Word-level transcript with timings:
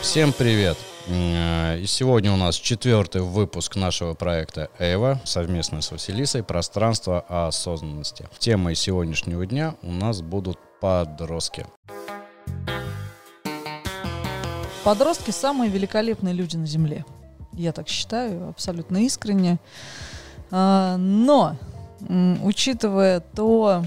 Всем 0.00 0.32
привет! 0.32 0.78
И 1.08 1.84
сегодня 1.86 2.32
у 2.32 2.36
нас 2.36 2.54
четвертый 2.54 3.20
выпуск 3.20 3.74
нашего 3.74 4.14
проекта 4.14 4.70
Эва 4.78 5.20
совместно 5.24 5.80
с 5.82 5.90
Василисой 5.90 6.44
«Пространство 6.44 7.24
осознанности». 7.28 8.28
Темой 8.38 8.76
сегодняшнего 8.76 9.44
дня 9.44 9.74
у 9.82 9.90
нас 9.90 10.22
будут 10.22 10.58
подростки. 10.80 11.66
Подростки 14.84 15.32
самые 15.32 15.70
великолепные 15.70 16.32
люди 16.32 16.56
на 16.56 16.66
Земле. 16.66 17.04
Я 17.52 17.72
так 17.72 17.88
считаю, 17.88 18.50
абсолютно 18.50 18.98
искренне. 18.98 19.58
А, 20.52 20.96
но, 20.96 21.56
учитывая 22.44 23.20
то, 23.20 23.84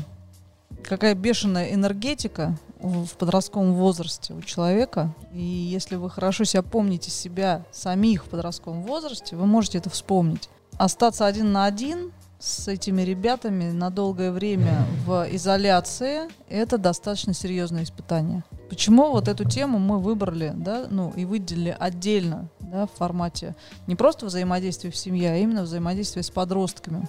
какая 0.84 1.16
бешеная 1.16 1.74
энергетика 1.74 2.58
в 2.82 3.16
подростковом 3.18 3.74
возрасте 3.74 4.34
у 4.34 4.42
человека. 4.42 5.14
И 5.34 5.42
если 5.42 5.96
вы 5.96 6.10
хорошо 6.10 6.44
себя 6.44 6.64
помните 6.64 7.12
себя 7.12 7.66
самих 7.72 8.26
в 8.26 8.30
подростковом 8.30 8.84
возрасте, 8.84 9.36
вы 9.36 9.46
можете 9.46 9.78
это 9.78 9.90
вспомнить. 9.90 10.50
Остаться 10.78 11.26
один 11.26 11.52
на 11.52 11.66
один 11.66 12.12
с 12.40 12.68
этими 12.68 13.04
ребятами 13.04 13.72
на 13.72 13.92
долгое 13.92 14.32
время 14.32 14.86
в 15.06 15.28
изоляции– 15.32 16.22
это 16.50 16.80
достаточно 16.80 17.36
серьезное 17.36 17.84
испытание. 17.84 18.44
Почему 18.68 19.12
вот 19.12 19.28
эту 19.28 19.48
тему 19.48 19.78
мы 19.78 20.00
выбрали, 20.00 20.52
да, 20.56 20.88
ну 20.90 21.12
и 21.16 21.26
выделили 21.26 21.76
отдельно, 21.78 22.50
да, 22.60 22.88
в 22.88 22.98
формате 22.98 23.56
не 23.86 23.96
просто 23.96 24.26
взаимодействия 24.26 24.90
в 24.90 24.96
семье, 24.96 25.32
а 25.32 25.38
именно 25.38 25.64
взаимодействия 25.64 26.24
с 26.24 26.32
подростками. 26.32 27.08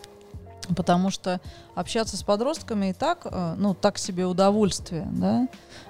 Потому 0.76 1.10
что 1.10 1.40
общаться 1.74 2.16
с 2.16 2.22
подростками 2.22 2.90
и 2.90 2.92
так, 2.92 3.20
э, 3.24 3.54
ну, 3.58 3.74
так 3.74 3.98
себе 3.98 4.26
удовольствие, 4.26 5.08
да. 5.10 5.48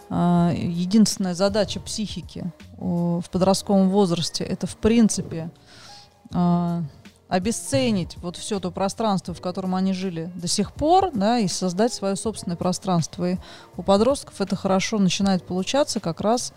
А, 0.08 0.52
единственная 0.54 1.34
задача 1.34 1.80
психики 1.80 2.44
в 2.78 3.24
подростковом 3.30 3.90
возрасте 3.90 4.44
это, 4.44 4.66
в 4.66 4.76
принципе, 4.76 5.50
а, 6.34 6.82
обесценить 7.28 8.18
вот 8.18 8.36
все 8.36 8.60
то 8.60 8.70
пространство, 8.70 9.32
в 9.32 9.40
котором 9.40 9.74
они 9.74 9.94
жили 9.94 10.30
до 10.34 10.48
сих 10.48 10.72
пор, 10.72 11.12
да, 11.14 11.38
и 11.38 11.48
создать 11.48 11.94
свое 11.94 12.14
собственное 12.14 12.58
пространство. 12.58 13.30
И 13.30 13.36
у 13.78 13.82
подростков 13.82 14.40
это 14.42 14.54
хорошо 14.54 14.98
начинает 14.98 15.46
получаться 15.46 15.98
как 15.98 16.20
раз 16.20 16.52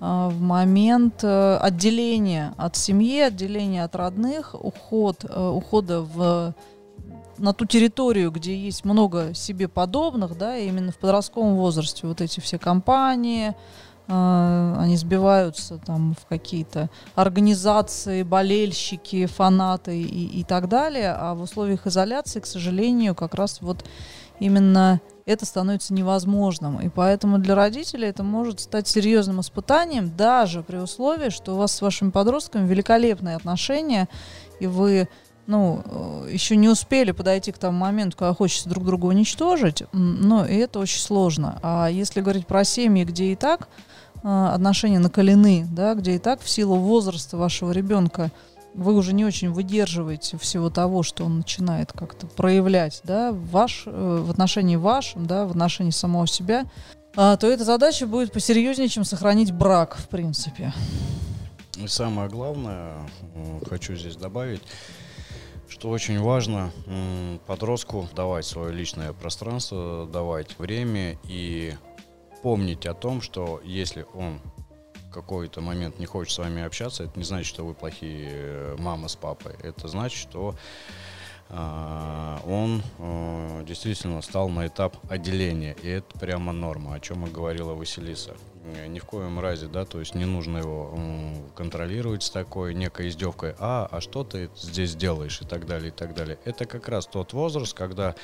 в 0.00 0.40
момент 0.40 1.22
э, 1.22 1.56
отделения 1.56 2.54
от 2.56 2.76
семьи, 2.76 3.20
отделения 3.20 3.84
от 3.84 3.94
родных, 3.96 4.54
уход, 4.54 5.24
э, 5.24 5.48
ухода 5.48 6.02
в 6.02 6.54
на 7.38 7.52
ту 7.52 7.64
территорию, 7.64 8.30
где 8.30 8.56
есть 8.56 8.84
много 8.84 9.34
себе 9.34 9.68
подобных, 9.68 10.36
да, 10.36 10.56
именно 10.56 10.92
в 10.92 10.96
подростковом 10.96 11.56
возрасте 11.56 12.06
вот 12.06 12.20
эти 12.20 12.40
все 12.40 12.58
компании, 12.58 13.54
э, 14.08 14.74
они 14.78 14.96
сбиваются 14.96 15.78
там 15.78 16.14
в 16.20 16.26
какие-то 16.26 16.90
организации, 17.14 18.22
болельщики, 18.22 19.26
фанаты 19.26 20.00
и, 20.00 20.40
и 20.40 20.44
так 20.44 20.68
далее, 20.68 21.14
а 21.16 21.34
в 21.34 21.42
условиях 21.42 21.86
изоляции, 21.86 22.40
к 22.40 22.46
сожалению, 22.46 23.14
как 23.14 23.34
раз 23.34 23.60
вот 23.60 23.84
именно 24.40 25.00
это 25.26 25.44
становится 25.44 25.92
невозможным. 25.92 26.80
И 26.80 26.88
поэтому 26.88 27.38
для 27.38 27.54
родителей 27.54 28.08
это 28.08 28.22
может 28.22 28.60
стать 28.60 28.88
серьезным 28.88 29.40
испытанием, 29.40 30.16
даже 30.16 30.62
при 30.62 30.78
условии, 30.78 31.28
что 31.28 31.54
у 31.54 31.58
вас 31.58 31.72
с 31.74 31.82
вашими 31.82 32.10
подростками 32.10 32.66
великолепные 32.66 33.36
отношения, 33.36 34.08
и 34.58 34.66
вы 34.66 35.08
ну, 35.48 35.82
э, 35.82 36.28
еще 36.30 36.56
не 36.56 36.68
успели 36.68 37.10
подойти 37.10 37.52
к 37.52 37.58
тому 37.58 37.78
моменту, 37.78 38.18
когда 38.18 38.34
хочется 38.34 38.68
друг 38.68 38.84
друга 38.84 39.06
уничтожить, 39.06 39.82
но 39.92 40.46
и 40.46 40.54
это 40.56 40.78
очень 40.78 41.00
сложно. 41.00 41.58
А 41.62 41.88
если 41.88 42.20
говорить 42.20 42.46
про 42.46 42.64
семьи, 42.64 43.02
где 43.02 43.32
и 43.32 43.34
так 43.34 43.66
э, 44.22 44.28
отношения 44.28 44.98
накалены, 44.98 45.66
да, 45.72 45.94
где 45.94 46.16
и 46.16 46.18
так 46.18 46.42
в 46.42 46.50
силу 46.50 46.76
возраста 46.76 47.38
вашего 47.38 47.72
ребенка 47.72 48.30
вы 48.74 48.94
уже 48.94 49.14
не 49.14 49.24
очень 49.24 49.50
выдерживаете 49.50 50.36
всего 50.36 50.68
того, 50.68 51.02
что 51.02 51.24
он 51.24 51.38
начинает 51.38 51.92
как-то 51.92 52.26
проявлять, 52.26 53.00
да, 53.04 53.32
ваш, 53.32 53.84
э, 53.86 54.22
в 54.22 54.30
отношении 54.30 54.76
вашем, 54.76 55.26
да, 55.26 55.46
в 55.46 55.52
отношении 55.52 55.92
самого 55.92 56.26
себя, 56.26 56.66
а, 57.16 57.38
то 57.38 57.46
эта 57.46 57.64
задача 57.64 58.06
будет 58.06 58.32
посерьезнее, 58.32 58.88
чем 58.88 59.04
сохранить 59.04 59.50
брак, 59.50 59.96
в 59.96 60.08
принципе. 60.08 60.74
И 61.78 61.86
самое 61.86 62.28
главное, 62.28 62.98
хочу 63.66 63.94
здесь 63.94 64.16
добавить, 64.16 64.60
что 65.68 65.90
очень 65.90 66.20
важно 66.20 66.70
подростку 67.46 68.08
давать 68.14 68.46
свое 68.46 68.72
личное 68.72 69.12
пространство, 69.12 70.06
давать 70.06 70.58
время 70.58 71.18
и 71.24 71.74
помнить 72.42 72.86
о 72.86 72.94
том, 72.94 73.20
что 73.20 73.60
если 73.64 74.06
он 74.14 74.40
в 75.08 75.10
какой-то 75.10 75.60
момент 75.60 75.98
не 75.98 76.06
хочет 76.06 76.34
с 76.34 76.38
вами 76.38 76.62
общаться, 76.62 77.04
это 77.04 77.18
не 77.18 77.24
значит, 77.24 77.46
что 77.46 77.64
вы 77.64 77.74
плохие 77.74 78.28
э, 78.30 78.76
мама 78.78 79.08
с 79.08 79.16
папой. 79.16 79.54
Это 79.62 79.88
значит, 79.88 80.18
что 80.18 80.54
а, 81.50 82.40
он 82.46 82.82
э, 82.98 83.64
действительно 83.66 84.20
стал 84.20 84.50
на 84.50 84.66
этап 84.66 84.96
отделения. 85.10 85.76
И 85.82 85.88
это 85.88 86.18
прямо 86.18 86.52
норма, 86.52 86.94
о 86.94 87.00
чем 87.00 87.26
и 87.26 87.30
говорила 87.30 87.72
Василиса. 87.72 88.36
Ни 88.88 88.98
в 88.98 89.04
коем 89.04 89.40
разе, 89.40 89.66
да, 89.66 89.84
то 89.84 90.00
есть 90.00 90.14
не 90.14 90.24
нужно 90.24 90.58
его 90.58 90.98
контролировать 91.54 92.22
с 92.22 92.30
такой 92.30 92.74
некой 92.74 93.08
издевкой, 93.08 93.54
а, 93.58 93.88
а 93.90 94.00
что 94.00 94.24
ты 94.24 94.50
здесь 94.56 94.94
делаешь 94.94 95.40
и 95.40 95.46
так 95.46 95.66
далее, 95.66 95.88
и 95.88 95.92
так 95.92 96.14
далее. 96.14 96.38
Это 96.44 96.64
как 96.64 96.88
раз 96.88 97.06
тот 97.06 97.32
возраст, 97.32 97.74
когда 97.74 98.14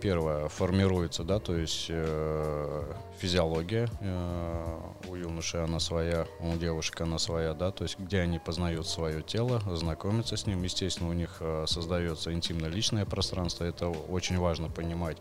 первое, 0.00 0.48
формируется, 0.48 1.24
да, 1.24 1.38
то 1.38 1.56
есть 1.56 1.86
э, 1.88 2.92
физиология 3.18 3.88
э, 4.00 4.80
у 5.08 5.14
юноши 5.14 5.58
она 5.58 5.80
своя, 5.80 6.26
у 6.40 6.56
девушек 6.56 7.00
она 7.00 7.18
своя, 7.18 7.54
да, 7.54 7.70
то 7.70 7.84
есть 7.84 7.98
где 7.98 8.20
они 8.20 8.38
познают 8.38 8.86
свое 8.86 9.22
тело, 9.22 9.60
знакомятся 9.76 10.36
с 10.36 10.46
ним, 10.46 10.62
естественно, 10.62 11.10
у 11.10 11.12
них 11.12 11.36
э, 11.40 11.64
создается 11.66 12.32
интимно-личное 12.32 13.04
пространство, 13.04 13.64
это 13.64 13.88
очень 13.88 14.38
важно 14.38 14.68
понимать. 14.68 15.16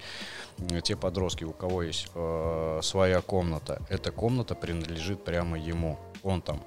Те 0.84 0.96
подростки, 0.96 1.44
у 1.44 1.54
кого 1.54 1.84
есть 1.84 2.08
э, 2.14 2.80
своя 2.84 3.22
комната, 3.22 3.82
эта 3.90 4.12
комната 4.12 4.56
принадлежит 4.56 5.24
прямо 5.24 5.58
ему, 5.58 6.00
он 6.24 6.42
там 6.42 6.64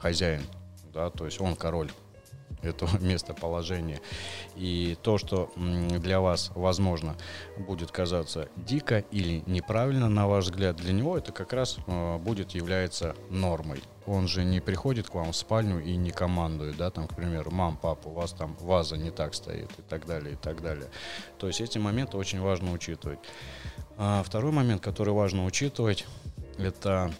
хозяин, 0.00 0.42
да, 0.92 1.10
то 1.10 1.26
есть 1.26 1.40
он 1.40 1.56
король 1.56 1.90
этого 2.62 2.98
местоположения. 3.00 4.00
И 4.56 4.96
то, 5.02 5.18
что 5.18 5.50
для 5.56 6.20
вас, 6.20 6.50
возможно, 6.54 7.16
будет 7.58 7.90
казаться 7.90 8.48
дико 8.56 8.98
или 9.10 9.42
неправильно, 9.46 10.08
на 10.08 10.26
ваш 10.28 10.44
взгляд, 10.46 10.76
для 10.76 10.92
него 10.92 11.16
это 11.16 11.32
как 11.32 11.52
раз 11.52 11.78
э, 11.86 12.18
будет 12.18 12.52
являться 12.52 13.14
нормой. 13.28 13.82
Он 14.06 14.26
же 14.26 14.44
не 14.44 14.60
приходит 14.60 15.08
к 15.08 15.14
вам 15.14 15.32
в 15.32 15.36
спальню 15.36 15.82
и 15.82 15.96
не 15.96 16.10
командует, 16.10 16.76
да, 16.76 16.90
там, 16.90 17.06
к 17.06 17.14
примеру, 17.14 17.50
мам, 17.50 17.76
папа, 17.76 18.08
у 18.08 18.12
вас 18.12 18.32
там 18.32 18.56
ваза 18.60 18.96
не 18.96 19.10
так 19.10 19.34
стоит 19.34 19.70
и 19.78 19.82
так 19.82 20.06
далее, 20.06 20.32
и 20.32 20.36
так 20.36 20.62
далее. 20.62 20.88
То 21.38 21.46
есть 21.46 21.60
эти 21.60 21.78
моменты 21.78 22.16
очень 22.16 22.40
важно 22.40 22.72
учитывать. 22.72 23.18
А 23.96 24.22
второй 24.24 24.52
момент, 24.52 24.82
который 24.82 25.12
важно 25.12 25.44
учитывать, 25.44 26.06
это 26.58 27.12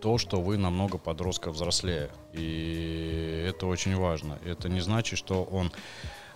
то, 0.00 0.18
что 0.18 0.40
вы 0.40 0.56
намного 0.56 0.98
подростка 0.98 1.50
взрослее. 1.50 2.10
И 2.32 3.44
это 3.48 3.66
очень 3.66 3.96
важно. 3.96 4.38
Это 4.44 4.68
не 4.68 4.80
значит, 4.80 5.18
что 5.18 5.44
он 5.44 5.72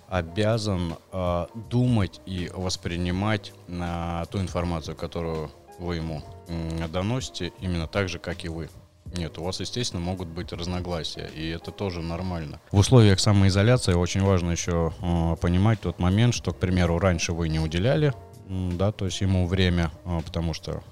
обязан 0.09 0.97
э, 1.13 1.47
думать 1.71 2.21
и 2.27 2.51
воспринимать 2.55 3.53
э, 3.69 4.25
ту 4.31 4.41
информацию, 4.41 4.95
которую 4.97 5.51
вы 5.79 5.97
ему 5.97 6.23
э, 6.49 6.89
доносите, 6.89 7.53
именно 7.61 7.87
так 7.87 8.09
же, 8.09 8.19
как 8.19 8.45
и 8.45 8.49
вы. 8.49 8.69
Нет, 9.17 9.37
у 9.39 9.45
вас, 9.45 9.61
естественно, 9.61 10.01
могут 10.01 10.29
быть 10.29 10.53
разногласия, 10.53 11.31
и 11.35 11.49
это 11.49 11.71
тоже 11.71 12.01
нормально. 12.01 12.61
В 12.71 12.79
условиях 12.79 13.21
самоизоляции 13.21 13.93
очень 13.93 14.23
важно 14.23 14.53
еще 14.53 14.93
э, 15.01 15.37
понимать 15.41 15.81
тот 15.81 15.99
момент, 15.99 16.35
что, 16.35 16.53
к 16.53 16.59
примеру, 16.59 16.99
раньше 16.99 17.33
вы 17.33 17.49
не 17.49 17.59
уделяли, 17.59 18.15
да, 18.49 18.91
то 18.93 19.05
есть 19.05 19.21
ему 19.21 19.47
время, 19.47 19.91
э, 20.05 20.21
потому 20.25 20.55
что 20.55 20.83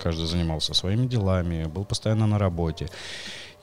Каждый 0.00 0.26
занимался 0.26 0.74
своими 0.74 1.06
делами, 1.06 1.64
был 1.64 1.84
постоянно 1.84 2.26
на 2.26 2.38
работе. 2.38 2.88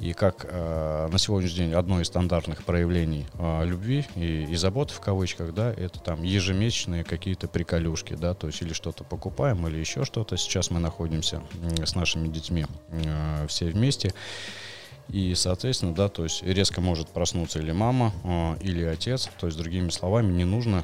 И 0.01 0.13
как 0.13 0.47
э, 0.49 1.09
на 1.11 1.19
сегодняшний 1.19 1.57
день 1.57 1.73
одно 1.73 2.01
из 2.01 2.07
стандартных 2.07 2.63
проявлений 2.63 3.27
э, 3.35 3.65
любви 3.65 4.03
и, 4.15 4.45
и 4.45 4.55
заботы 4.55 4.95
в 4.95 4.99
кавычках, 4.99 5.53
да, 5.53 5.71
это 5.71 5.99
там 5.99 6.23
ежемесячные 6.23 7.03
какие-то 7.03 7.47
приколюшки, 7.47 8.15
да, 8.15 8.33
то 8.33 8.47
есть 8.47 8.63
или 8.63 8.73
что-то 8.73 9.03
покупаем, 9.03 9.67
или 9.67 9.77
еще 9.77 10.03
что-то. 10.03 10.37
Сейчас 10.37 10.71
мы 10.71 10.79
находимся 10.79 11.43
э, 11.61 11.85
с 11.85 11.93
нашими 11.93 12.29
детьми 12.29 12.65
э, 12.89 13.45
все 13.47 13.67
вместе. 13.67 14.11
И, 15.07 15.35
соответственно, 15.35 15.93
да, 15.93 16.09
то 16.09 16.23
есть 16.23 16.41
резко 16.41 16.81
может 16.81 17.09
проснуться 17.09 17.59
или 17.59 17.71
мама, 17.71 18.11
э, 18.23 18.55
или 18.63 18.83
отец. 18.83 19.29
То 19.39 19.45
есть, 19.45 19.59
другими 19.59 19.89
словами, 19.89 20.33
не 20.33 20.45
нужно 20.45 20.83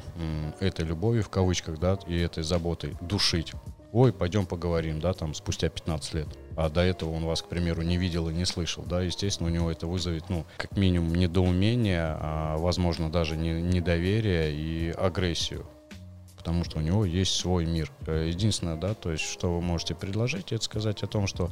этой 0.60 0.84
любовью, 0.84 1.24
в 1.24 1.28
кавычках, 1.28 1.80
да, 1.80 1.98
и 2.06 2.16
этой 2.16 2.44
заботой 2.44 2.96
душить 3.00 3.52
ой, 3.92 4.12
пойдем 4.12 4.46
поговорим, 4.46 5.00
да, 5.00 5.12
там, 5.12 5.34
спустя 5.34 5.68
15 5.68 6.14
лет. 6.14 6.28
А 6.56 6.68
до 6.68 6.80
этого 6.80 7.12
он 7.12 7.24
вас, 7.24 7.42
к 7.42 7.48
примеру, 7.48 7.82
не 7.82 7.96
видел 7.96 8.28
и 8.28 8.34
не 8.34 8.44
слышал, 8.44 8.84
да, 8.84 9.00
естественно, 9.00 9.48
у 9.48 9.52
него 9.52 9.70
это 9.70 9.86
вызовет, 9.86 10.28
ну, 10.28 10.44
как 10.56 10.76
минимум, 10.76 11.14
недоумение, 11.14 12.16
а, 12.18 12.56
возможно, 12.58 13.10
даже 13.10 13.36
не, 13.36 13.62
недоверие 13.62 14.52
и 14.52 14.90
агрессию. 14.90 15.66
потому 16.36 16.64
что 16.64 16.78
у 16.78 16.80
него 16.80 17.04
есть 17.04 17.34
свой 17.34 17.66
мир. 17.66 17.92
Э, 18.06 18.26
единственное, 18.28 18.76
да, 18.76 18.94
то 18.94 19.12
есть, 19.12 19.24
что 19.24 19.54
вы 19.54 19.60
можете 19.60 19.94
предложить, 19.94 20.52
это 20.52 20.64
сказать 20.64 21.02
о 21.02 21.06
том, 21.06 21.26
что 21.26 21.50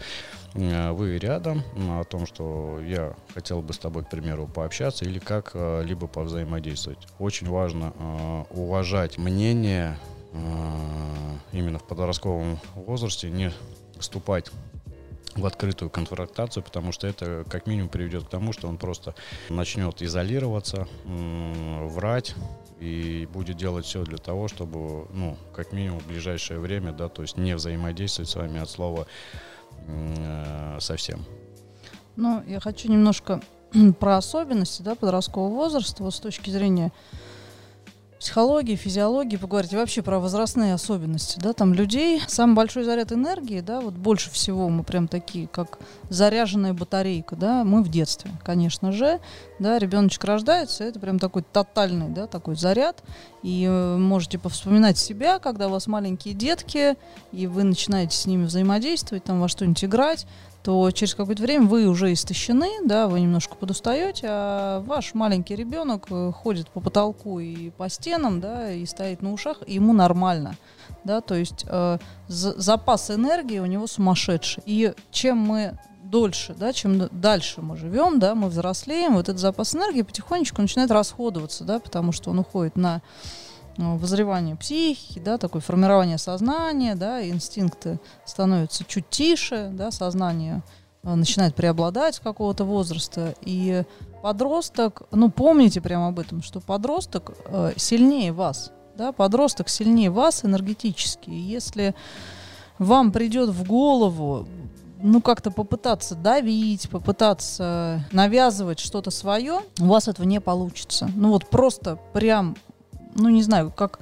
э, 0.54 0.90
вы 0.92 1.18
рядом, 1.18 1.62
о 1.76 2.04
том, 2.04 2.24
что 2.24 2.80
я 2.80 3.14
хотел 3.34 3.62
бы 3.62 3.74
с 3.74 3.78
тобой, 3.78 4.04
к 4.04 4.10
примеру, 4.10 4.46
пообщаться 4.46 5.04
или 5.04 5.18
как-либо 5.18 6.06
повзаимодействовать. 6.06 7.06
Очень 7.18 7.48
важно 7.48 8.46
уважать 8.50 9.18
мнение 9.18 9.98
именно 11.52 11.78
в 11.78 11.84
подростковом 11.84 12.58
возрасте, 12.74 13.30
не 13.30 13.52
вступать 13.98 14.50
в 15.36 15.44
открытую 15.44 15.90
конфронтацию, 15.90 16.62
потому 16.62 16.92
что 16.92 17.06
это 17.06 17.44
как 17.48 17.66
минимум 17.66 17.88
приведет 17.88 18.24
к 18.24 18.28
тому, 18.28 18.52
что 18.52 18.68
он 18.68 18.78
просто 18.78 19.14
начнет 19.48 20.02
изолироваться, 20.02 20.88
врать 21.04 22.34
и 22.80 23.28
будет 23.32 23.56
делать 23.56 23.84
все 23.84 24.04
для 24.04 24.18
того, 24.18 24.48
чтобы, 24.48 25.06
ну, 25.12 25.36
как 25.54 25.72
минимум 25.72 26.00
в 26.00 26.06
ближайшее 26.06 26.58
время, 26.58 26.92
да, 26.92 27.08
то 27.08 27.22
есть 27.22 27.36
не 27.36 27.54
взаимодействовать 27.54 28.30
с 28.30 28.34
вами 28.34 28.60
от 28.60 28.68
слова 28.68 29.06
э, 29.86 30.78
совсем. 30.80 31.24
Ну, 32.16 32.42
я 32.46 32.60
хочу 32.60 32.90
немножко 32.90 33.40
про 34.00 34.16
особенности, 34.16 34.82
да, 34.82 34.94
подросткового 34.94 35.54
возраста, 35.54 36.02
вот 36.02 36.14
с 36.14 36.20
точки 36.20 36.50
зрения 36.50 36.92
психологии, 38.18 38.76
физиологии 38.76 39.36
поговорить, 39.36 39.72
и 39.72 39.76
вообще 39.76 40.02
про 40.02 40.18
возрастные 40.18 40.74
особенности, 40.74 41.38
да, 41.38 41.52
там 41.52 41.74
людей, 41.74 42.22
самый 42.26 42.54
большой 42.54 42.84
заряд 42.84 43.12
энергии, 43.12 43.60
да, 43.60 43.80
вот 43.80 43.94
больше 43.94 44.30
всего 44.30 44.68
мы 44.68 44.84
прям 44.84 45.06
такие, 45.06 45.46
как 45.48 45.78
заряженная 46.08 46.72
батарейка, 46.72 47.36
да, 47.36 47.64
мы 47.64 47.82
в 47.82 47.88
детстве, 47.88 48.30
конечно 48.44 48.90
же, 48.92 49.20
да, 49.58 49.78
ребеночек 49.78 50.24
рождается, 50.24 50.84
это 50.84 50.98
прям 50.98 51.18
такой 51.18 51.42
тотальный, 51.42 52.08
да, 52.08 52.26
такой 52.26 52.56
заряд, 52.56 53.02
и 53.42 53.66
э, 53.68 53.96
можете 53.96 54.38
повспоминать 54.38 54.98
себя, 54.98 55.38
когда 55.38 55.68
у 55.68 55.70
вас 55.70 55.86
маленькие 55.86 56.34
детки, 56.34 56.96
и 57.32 57.46
вы 57.46 57.64
начинаете 57.64 58.16
с 58.16 58.26
ними 58.26 58.46
взаимодействовать, 58.46 59.24
там 59.24 59.40
во 59.40 59.48
что-нибудь 59.48 59.84
играть, 59.84 60.26
то 60.66 60.90
через 60.90 61.14
какое-то 61.14 61.44
время 61.44 61.66
вы 61.66 61.86
уже 61.86 62.12
истощены, 62.12 62.68
да, 62.84 63.06
вы 63.06 63.20
немножко 63.20 63.54
подустаете, 63.54 64.26
а 64.28 64.80
ваш 64.80 65.14
маленький 65.14 65.54
ребенок 65.54 66.08
э, 66.10 66.32
ходит 66.32 66.68
по 66.70 66.80
потолку 66.80 67.38
и 67.38 67.70
по 67.70 67.88
стенам, 67.88 68.40
да, 68.40 68.72
и 68.72 68.84
стоит 68.84 69.22
на 69.22 69.32
ушах, 69.32 69.58
и 69.64 69.74
ему 69.74 69.92
нормально, 69.92 70.56
да, 71.04 71.20
то 71.20 71.36
есть 71.36 71.64
э, 71.68 71.98
запас 72.26 73.12
энергии 73.12 73.60
у 73.60 73.66
него 73.66 73.86
сумасшедший. 73.86 74.64
И 74.66 74.92
чем 75.12 75.38
мы 75.38 75.78
дольше, 76.02 76.52
да, 76.58 76.72
чем 76.72 77.08
дальше 77.12 77.62
мы 77.62 77.76
живем, 77.76 78.18
да, 78.18 78.34
мы 78.34 78.48
взрослеем, 78.48 79.14
вот 79.14 79.28
этот 79.28 79.38
запас 79.38 79.72
энергии 79.76 80.02
потихонечку 80.02 80.60
начинает 80.62 80.90
расходоваться, 80.90 81.62
да, 81.62 81.78
потому 81.78 82.10
что 82.10 82.30
он 82.30 82.40
уходит 82.40 82.74
на 82.74 83.02
возревание 83.78 84.56
психики, 84.56 85.18
да, 85.18 85.38
такое 85.38 85.62
формирование 85.62 86.18
сознания, 86.18 86.94
да, 86.94 87.26
инстинкты 87.26 88.00
становятся 88.24 88.84
чуть 88.84 89.08
тише, 89.10 89.70
да, 89.72 89.90
сознание 89.90 90.62
э, 91.02 91.14
начинает 91.14 91.54
преобладать 91.54 92.16
с 92.16 92.20
какого-то 92.20 92.64
возраста, 92.64 93.34
и 93.42 93.84
подросток, 94.22 95.02
ну, 95.10 95.30
помните 95.30 95.80
прямо 95.80 96.08
об 96.08 96.18
этом, 96.18 96.42
что 96.42 96.60
подросток 96.60 97.32
э, 97.46 97.72
сильнее 97.76 98.32
вас, 98.32 98.72
да, 98.96 99.12
подросток 99.12 99.68
сильнее 99.68 100.10
вас 100.10 100.44
энергетически, 100.44 101.30
если 101.30 101.94
вам 102.78 103.12
придет 103.12 103.50
в 103.50 103.66
голову 103.66 104.46
ну, 105.02 105.20
как-то 105.20 105.50
попытаться 105.50 106.14
давить, 106.14 106.88
попытаться 106.88 108.04
навязывать 108.12 108.78
что-то 108.78 109.10
свое, 109.10 109.60
у 109.78 109.84
вас 109.84 110.08
этого 110.08 110.26
не 110.26 110.40
получится. 110.40 111.10
Ну, 111.14 111.30
вот 111.30 111.48
просто 111.48 111.98
прям 112.12 112.56
ну 113.16 113.28
не 113.28 113.42
знаю, 113.42 113.72
как 113.74 113.98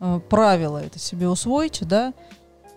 э, 0.00 0.20
правило 0.28 0.78
это 0.78 0.98
себе 0.98 1.28
усвоите, 1.28 1.84
да, 1.84 2.14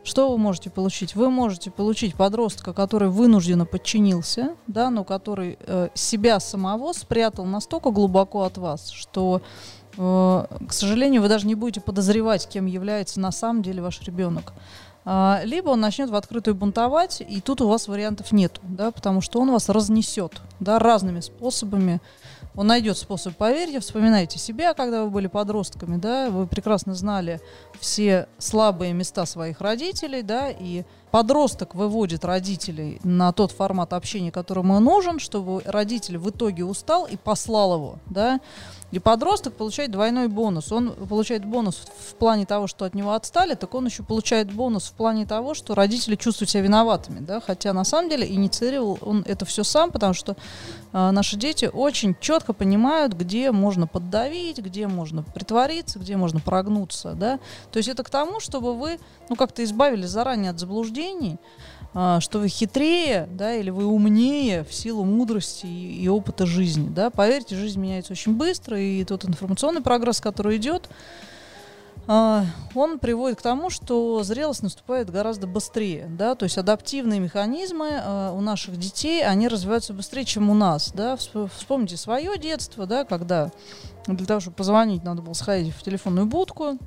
что 0.03 0.31
вы 0.31 0.37
можете 0.37 0.69
получить? 0.69 1.15
Вы 1.15 1.29
можете 1.29 1.71
получить 1.71 2.15
подростка, 2.15 2.73
который 2.73 3.09
вынужденно 3.09 3.65
подчинился, 3.65 4.55
да, 4.67 4.89
но 4.89 5.03
который 5.03 5.57
э, 5.61 5.89
себя 5.93 6.39
самого 6.39 6.93
спрятал 6.93 7.45
настолько 7.45 7.91
глубоко 7.91 8.43
от 8.43 8.57
вас, 8.57 8.89
что, 8.89 9.41
э, 9.97 10.45
к 10.67 10.73
сожалению, 10.73 11.21
вы 11.21 11.27
даже 11.27 11.45
не 11.47 11.55
будете 11.55 11.81
подозревать, 11.81 12.47
кем 12.47 12.65
является 12.65 13.19
на 13.19 13.31
самом 13.31 13.61
деле 13.61 13.81
ваш 13.81 14.01
ребенок. 14.01 14.53
А, 15.05 15.41
либо 15.43 15.69
он 15.69 15.79
начнет 15.79 16.09
в 16.09 16.15
открытую 16.15 16.55
бунтовать, 16.55 17.21
и 17.21 17.41
тут 17.41 17.61
у 17.61 17.67
вас 17.67 17.87
вариантов 17.87 18.31
нет, 18.31 18.59
да, 18.63 18.91
потому 18.91 19.21
что 19.21 19.39
он 19.39 19.51
вас 19.51 19.69
разнесет 19.69 20.41
да, 20.59 20.79
разными 20.79 21.19
способами. 21.19 22.01
Он 22.55 22.67
найдет 22.67 22.97
способ, 22.97 23.35
поверьте, 23.35 23.79
вспоминайте 23.79 24.39
себя, 24.39 24.73
когда 24.73 25.03
вы 25.03 25.09
были 25.09 25.27
подростками, 25.27 25.97
да, 25.97 26.29
вы 26.29 26.47
прекрасно 26.47 26.93
знали 26.93 27.39
все 27.79 28.27
слабые 28.37 28.93
места 28.93 29.25
своих 29.25 29.61
родителей, 29.61 30.23
да, 30.23 30.49
и 30.49 30.83
подросток 31.11 31.75
выводит 31.75 32.25
родителей 32.25 32.99
на 33.03 33.31
тот 33.31 33.51
формат 33.51 33.93
общения, 33.93 34.31
который 34.31 34.63
ему 34.63 34.79
нужен, 34.79 35.19
чтобы 35.19 35.61
родитель 35.65 36.17
в 36.17 36.29
итоге 36.29 36.65
устал 36.65 37.05
и 37.05 37.17
послал 37.17 37.75
его, 37.75 37.95
да, 38.07 38.39
и 38.91 38.99
подросток 38.99 39.53
получает 39.53 39.91
двойной 39.91 40.27
бонус. 40.27 40.71
Он 40.71 40.91
получает 40.91 41.45
бонус 41.45 41.83
в 42.09 42.15
плане 42.15 42.45
того, 42.45 42.67
что 42.67 42.85
от 42.85 42.95
него 42.95 43.13
отстали, 43.13 43.53
так 43.53 43.73
он 43.75 43.85
еще 43.85 44.03
получает 44.03 44.51
бонус 44.51 44.85
в 44.85 44.93
плане 44.93 45.25
того, 45.25 45.53
что 45.53 45.75
родители 45.75 46.15
чувствуют 46.15 46.49
себя 46.49 46.63
виноватыми, 46.63 47.19
да, 47.19 47.39
хотя 47.39 47.73
на 47.73 47.83
самом 47.83 48.09
деле 48.09 48.27
инициировал 48.27 48.97
он 49.01 49.23
это 49.27 49.45
все 49.45 49.63
сам, 49.63 49.91
потому 49.91 50.13
что 50.13 50.35
э, 50.91 51.11
наши 51.11 51.37
дети 51.37 51.69
очень 51.71 52.15
четко 52.19 52.53
понимают, 52.53 53.13
где 53.13 53.51
можно 53.51 53.85
поддавить, 53.87 54.57
где 54.57 54.87
можно 54.87 55.23
притвориться, 55.23 55.99
где 55.99 56.17
можно 56.17 56.39
прогнуться, 56.39 57.13
да. 57.13 57.39
То 57.71 57.77
есть 57.77 57.89
это 57.89 58.03
к 58.03 58.09
тому, 58.09 58.39
чтобы 58.39 58.75
вы, 58.75 58.99
ну, 59.29 59.35
как-то 59.35 59.63
избавились 59.63 60.09
заранее 60.09 60.51
от 60.51 60.59
заблуждений, 60.59 61.37
что 61.91 62.39
вы 62.39 62.47
хитрее, 62.47 63.27
да, 63.31 63.55
или 63.55 63.69
вы 63.69 63.85
умнее 63.85 64.63
в 64.63 64.73
силу 64.73 65.03
мудрости 65.05 65.65
и, 65.65 66.03
и 66.03 66.07
опыта 66.07 66.45
жизни, 66.45 66.87
да. 66.87 67.09
Поверьте, 67.09 67.55
жизнь 67.55 67.79
меняется 67.79 68.13
очень 68.13 68.35
быстро, 68.35 68.79
и 68.79 69.03
тот 69.03 69.25
информационный 69.25 69.81
прогресс, 69.81 70.21
который 70.21 70.57
идет, 70.57 70.89
а, 72.11 72.43
он 72.73 72.97
приводит 72.97 73.37
к 73.37 73.43
тому, 73.43 73.69
что 73.69 74.23
зрелость 74.23 74.63
наступает 74.63 75.11
гораздо 75.11 75.45
быстрее, 75.45 76.07
да, 76.09 76.33
то 76.33 76.45
есть 76.45 76.57
адаптивные 76.57 77.19
механизмы 77.19 78.01
а, 78.01 78.31
у 78.33 78.41
наших 78.41 78.77
детей, 78.77 79.23
они 79.23 79.47
развиваются 79.47 79.93
быстрее, 79.93 80.25
чем 80.25 80.49
у 80.49 80.55
нас, 80.55 80.91
да. 80.91 81.17
Вспомните 81.17 81.97
свое 81.97 82.35
детство, 82.39 82.87
да, 82.87 83.05
когда 83.05 83.51
для 84.07 84.25
того, 84.25 84.39
чтобы 84.39 84.55
позвонить, 84.55 85.03
надо 85.03 85.21
было 85.21 85.33
сходить 85.33 85.71
в 85.75 85.83
телефонную 85.83 86.25
будку, 86.25 86.79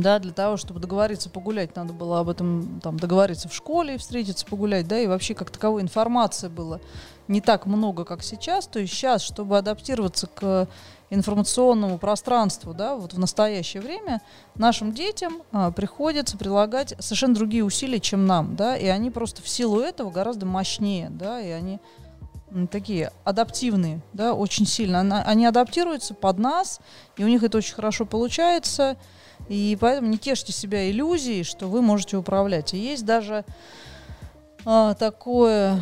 да, 0.00 0.18
для 0.18 0.32
того, 0.32 0.56
чтобы 0.56 0.78
договориться 0.78 1.30
погулять, 1.30 1.74
надо 1.74 1.92
было 1.92 2.20
об 2.20 2.28
этом 2.28 2.80
там 2.82 2.98
договориться 2.98 3.48
в 3.48 3.54
школе, 3.54 3.96
встретиться 3.96 4.44
погулять, 4.44 4.86
да, 4.86 4.98
и 4.98 5.06
вообще 5.06 5.34
как 5.34 5.50
таковой 5.50 5.82
информации 5.82 6.48
было 6.48 6.80
не 7.28 7.40
так 7.40 7.66
много, 7.66 8.04
как 8.04 8.22
сейчас. 8.22 8.66
То 8.66 8.78
есть 8.78 8.92
сейчас, 8.92 9.22
чтобы 9.22 9.56
адаптироваться 9.56 10.26
к 10.26 10.68
информационному 11.08 11.98
пространству, 11.98 12.74
да, 12.74 12.96
вот 12.96 13.14
в 13.14 13.18
настоящее 13.18 13.82
время 13.82 14.20
нашим 14.54 14.92
детям 14.92 15.42
а, 15.52 15.70
приходится 15.70 16.36
прилагать 16.36 16.94
совершенно 16.98 17.34
другие 17.34 17.64
усилия, 17.64 18.00
чем 18.00 18.26
нам, 18.26 18.54
да, 18.56 18.76
и 18.76 18.86
они 18.86 19.10
просто 19.10 19.40
в 19.40 19.48
силу 19.48 19.80
этого 19.80 20.10
гораздо 20.10 20.46
мощнее, 20.46 21.08
да, 21.10 21.40
и 21.40 21.50
они 21.50 21.80
такие 22.70 23.12
адаптивные, 23.24 24.00
да, 24.12 24.34
очень 24.34 24.66
сильно. 24.66 25.00
Они 25.24 25.46
адаптируются 25.46 26.14
под 26.14 26.38
нас, 26.38 26.80
и 27.16 27.24
у 27.24 27.28
них 27.28 27.42
это 27.42 27.58
очень 27.58 27.74
хорошо 27.74 28.06
получается. 28.06 28.96
И 29.48 29.76
поэтому 29.80 30.08
не 30.08 30.18
тешьте 30.18 30.52
себя 30.52 30.90
иллюзией, 30.90 31.44
что 31.44 31.68
вы 31.68 31.82
можете 31.82 32.16
управлять. 32.16 32.74
И 32.74 32.78
есть 32.78 33.04
даже 33.04 33.44
а, 34.64 34.94
такой 34.94 35.80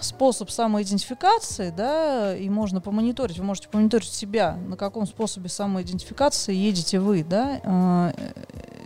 способ 0.00 0.50
самоидентификации, 0.50 1.70
да, 1.70 2.34
и 2.34 2.48
можно 2.48 2.80
помониторить, 2.80 3.38
вы 3.38 3.44
можете 3.44 3.68
помониторить 3.68 4.10
себя, 4.10 4.56
на 4.66 4.76
каком 4.76 5.06
способе 5.06 5.48
самоидентификации 5.48 6.54
едете 6.54 7.00
вы, 7.00 7.22
да. 7.22 7.60
А, 7.64 8.14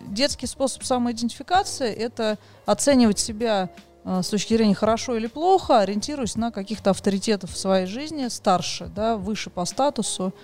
детский 0.09 0.47
способ 0.47 0.83
самоидентификации– 0.83 1.93
это 1.95 2.37
оценивать 2.67 3.19
себя 3.19 3.71
а, 4.05 4.23
с 4.23 4.29
точки 4.29 4.55
зрения 4.55 4.75
хорошо 4.75 5.17
или 5.17 5.29
плохо, 5.29 5.81
ориентируясь 5.81 6.37
на 6.37 6.51
каких-то 6.51 6.91
авторитетов 6.91 7.53
в 7.53 7.59
своей 7.59 7.87
жизни, 7.87 8.29
старше, 8.29 8.87
да, 8.87 9.17
выше 9.17 9.51
по 9.51 9.65
статусу, 9.65 10.35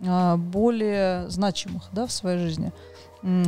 более 0.00 1.28
значимых 1.28 1.84
да, 1.92 2.06
в 2.06 2.12
своей 2.12 2.38
жизни. 2.38 2.72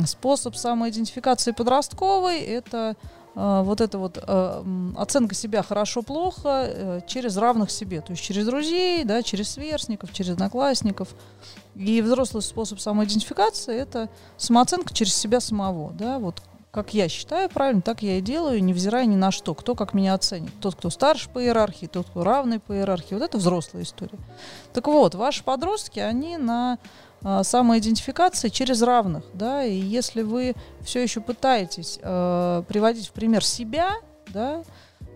Способ 0.05 0.55
самоидентификации 0.55 1.51
подростковой– 1.51 2.39
это 2.41 2.95
а, 3.35 3.63
вот 3.63 3.81
эта 3.81 3.97
вот 3.97 4.19
а, 4.21 4.63
оценка 4.95 5.33
себя 5.33 5.63
хорошо-плохо 5.63 6.65
э, 6.67 7.01
через 7.07 7.37
равных 7.37 7.71
себе, 7.71 8.01
то 8.01 8.11
есть 8.11 8.21
через 8.21 8.45
друзей, 8.45 9.03
да, 9.03 9.23
через 9.23 9.51
сверстников, 9.51 10.13
через 10.13 10.31
одноклассников. 10.31 11.09
И 11.75 12.01
взрослый 12.01 12.43
способ 12.43 12.79
самоидентификации– 12.79 13.75
это 13.79 14.09
самооценка 14.37 14.93
через 14.93 15.15
себя 15.15 15.39
самого, 15.39 15.91
да, 15.93 16.19
вот 16.19 16.43
как 16.73 16.95
я 16.95 17.07
считаю 17.07 17.49
правильно, 17.49 17.83
так 17.83 18.01
я 18.01 18.17
и 18.17 18.21
делаю, 18.21 18.63
невзирая 18.63 19.05
ни 19.05 19.15
на 19.15 19.29
что. 19.29 19.53
Кто 19.53 19.75
как 19.75 19.93
меня 19.93 20.15
оценит. 20.15 20.51
Тот, 20.59 20.73
кто 20.73 20.89
старше 20.89 21.29
по 21.29 21.39
иерархии, 21.39 21.85
тот, 21.85 22.07
кто 22.07 22.23
равный 22.23 22.59
по 22.59 22.73
иерархии. 22.73 23.13
Вот 23.13 23.21
это 23.21 23.37
взрослая 23.37 23.83
история. 23.83 24.17
Так 24.73 24.87
вот, 24.87 25.13
ваши 25.13 25.43
подростки, 25.43 25.99
они 25.99 26.37
на 26.37 26.79
а, 27.21 27.43
самоидентификации 27.43 28.49
через 28.49 28.81
равных, 28.81 29.23
да, 29.35 29.63
и 29.63 29.75
если 29.75 30.23
вы 30.23 30.55
все 30.81 31.03
еще 31.03 31.21
пытаетесь 31.21 31.99
э, 32.01 32.63
приводить 32.67 33.07
в 33.07 33.11
пример 33.11 33.45
себя, 33.45 33.91
да, 34.29 34.63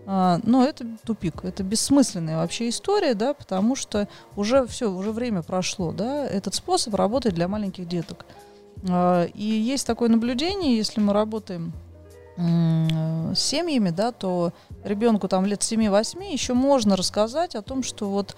а, 0.06 0.38
но 0.44 0.64
это 0.64 0.86
тупик, 1.04 1.44
это 1.44 1.64
бессмысленная 1.64 2.36
вообще 2.36 2.68
история, 2.68 3.14
да, 3.14 3.34
потому 3.34 3.74
что 3.74 4.08
уже 4.36 4.64
все, 4.68 4.90
уже 4.90 5.10
время 5.10 5.42
прошло, 5.42 5.90
да, 5.90 6.24
этот 6.24 6.54
способ 6.54 6.94
работает 6.94 7.34
для 7.34 7.48
маленьких 7.48 7.88
деток. 7.88 8.24
А, 8.88 9.24
и 9.24 9.44
есть 9.44 9.86
такое 9.86 10.08
наблюдение, 10.08 10.76
если 10.76 11.00
мы 11.00 11.12
работаем 11.12 11.72
с 12.40 13.40
семьями, 13.40 13.90
да, 13.90 14.12
то 14.12 14.52
ребенку 14.84 15.26
там 15.26 15.44
лет 15.44 15.60
7-8 15.62 16.32
еще 16.32 16.54
можно 16.54 16.94
рассказать 16.94 17.56
о 17.56 17.62
том, 17.62 17.82
что 17.82 18.08
вот 18.08 18.36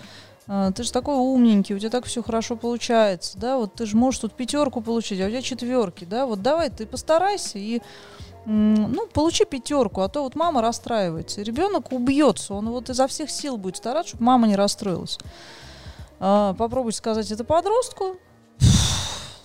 а, 0.52 0.73
ты 0.73 0.85
же 0.85 0.90
такой 0.90 1.16
умненький, 1.16 1.75
у 1.75 1.78
тебя 1.78 1.90
так 1.90 2.06
все 2.06 2.23
хорошо 2.23 2.56
получается, 2.56 3.38
да, 3.38 3.59
вот 3.59 3.75
ты 3.75 3.85
же 3.85 3.97
можешь 3.97 4.20
тут 4.20 4.32
пятерку 4.32 4.80
получить, 4.80 5.20
а 5.20 5.26
у 5.26 5.28
тебя 5.28 5.42
четверки, 5.42 6.06
да, 6.06 6.25
вот 6.25 6.40
давай 6.40 6.70
ты 6.70 6.87
постарайся 6.87 7.59
и 7.59 7.82
ну, 8.47 9.06
получи 9.12 9.44
пятерку, 9.44 10.00
а 10.00 10.09
то 10.09 10.23
вот 10.23 10.35
мама 10.35 10.62
расстраивается. 10.62 11.42
Ребенок 11.42 11.92
убьется, 11.92 12.54
он 12.54 12.70
вот 12.70 12.88
изо 12.88 13.06
всех 13.06 13.30
сил 13.30 13.59
будет 13.59 13.76
стараться, 13.76 14.11
чтобы 14.11 14.25
мама 14.25 14.49
не 14.49 14.56
расстроилась. 14.56 15.18
А, 16.18 16.54
попробуйте 16.54 16.99
сказать 16.99 17.30
это 17.30 17.44
подростку, 17.44 18.16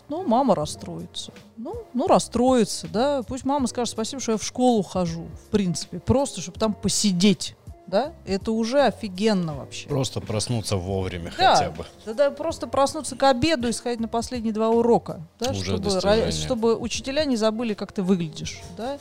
ну, 0.09 0.23
мама 0.23 0.55
расстроится. 0.55 1.31
Ну, 1.57 1.83
ну, 1.93 2.07
расстроится, 2.07 2.87
да. 2.87 3.23
Пусть 3.23 3.45
мама 3.45 3.67
скажет 3.67 3.93
спасибо, 3.93 4.21
что 4.21 4.33
я 4.33 4.37
в 4.37 4.43
школу 4.43 4.83
хожу, 4.83 5.25
в 5.45 5.49
принципе. 5.49 5.99
Просто, 5.99 6.41
чтобы 6.41 6.59
там 6.59 6.73
посидеть 6.73 7.55
да, 7.87 8.13
это 8.25 8.51
уже 8.51 8.81
офигенно 8.81 9.53
вообще. 9.53 9.87
Просто 9.87 10.19
проснуться 10.19 10.77
вовремя 10.77 11.31
да, 11.37 11.55
хотя 11.55 11.71
бы. 11.71 11.85
Да, 12.05 12.13
да, 12.13 12.31
просто 12.31 12.67
проснуться 12.67 13.15
к 13.15 13.23
обеду 13.23 13.67
и 13.67 13.71
сходить 13.71 13.99
на 13.99 14.07
последние 14.07 14.53
два 14.53 14.69
урока, 14.69 15.21
да, 15.39 15.51
уже 15.51 15.77
чтобы, 15.77 16.31
чтобы 16.31 16.75
учителя 16.75 17.25
не 17.25 17.37
забыли, 17.37 17.73
как 17.73 17.91
ты 17.91 18.01
выглядишь, 18.01 18.61
да. 18.75 18.97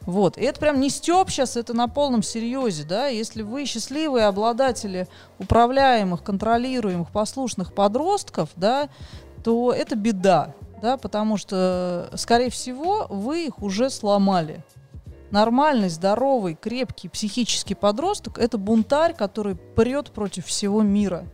Вот. 0.00 0.36
И 0.38 0.42
это 0.42 0.58
прям 0.58 0.80
не 0.80 0.90
степ 0.90 1.30
сейчас, 1.30 1.56
это 1.56 1.74
на 1.74 1.88
полном 1.88 2.22
серьезе, 2.22 2.84
да. 2.84 3.06
Если 3.06 3.42
вы 3.42 3.66
счастливые 3.66 4.26
обладатели 4.26 5.06
управляемых, 5.38 6.22
контролируемых, 6.22 7.10
послушных 7.10 7.74
подростков, 7.74 8.48
да, 8.56 8.88
то 9.44 9.72
это 9.72 9.96
беда, 9.96 10.54
да, 10.80 10.96
потому 10.96 11.36
что, 11.36 12.10
скорее 12.14 12.50
всего, 12.50 13.06
вы 13.08 13.46
их 13.46 13.62
уже 13.62 13.90
сломали 13.90 14.64
нормальный, 15.32 15.88
здоровый, 15.88 16.54
крепкий 16.54 17.08
психический 17.08 17.74
подросток– 17.74 18.38
это 18.38 18.58
бунтарь, 18.58 19.14
который 19.14 19.56
прет 19.56 20.12
против 20.12 20.46
всего 20.46 20.82
мира. 20.82 21.24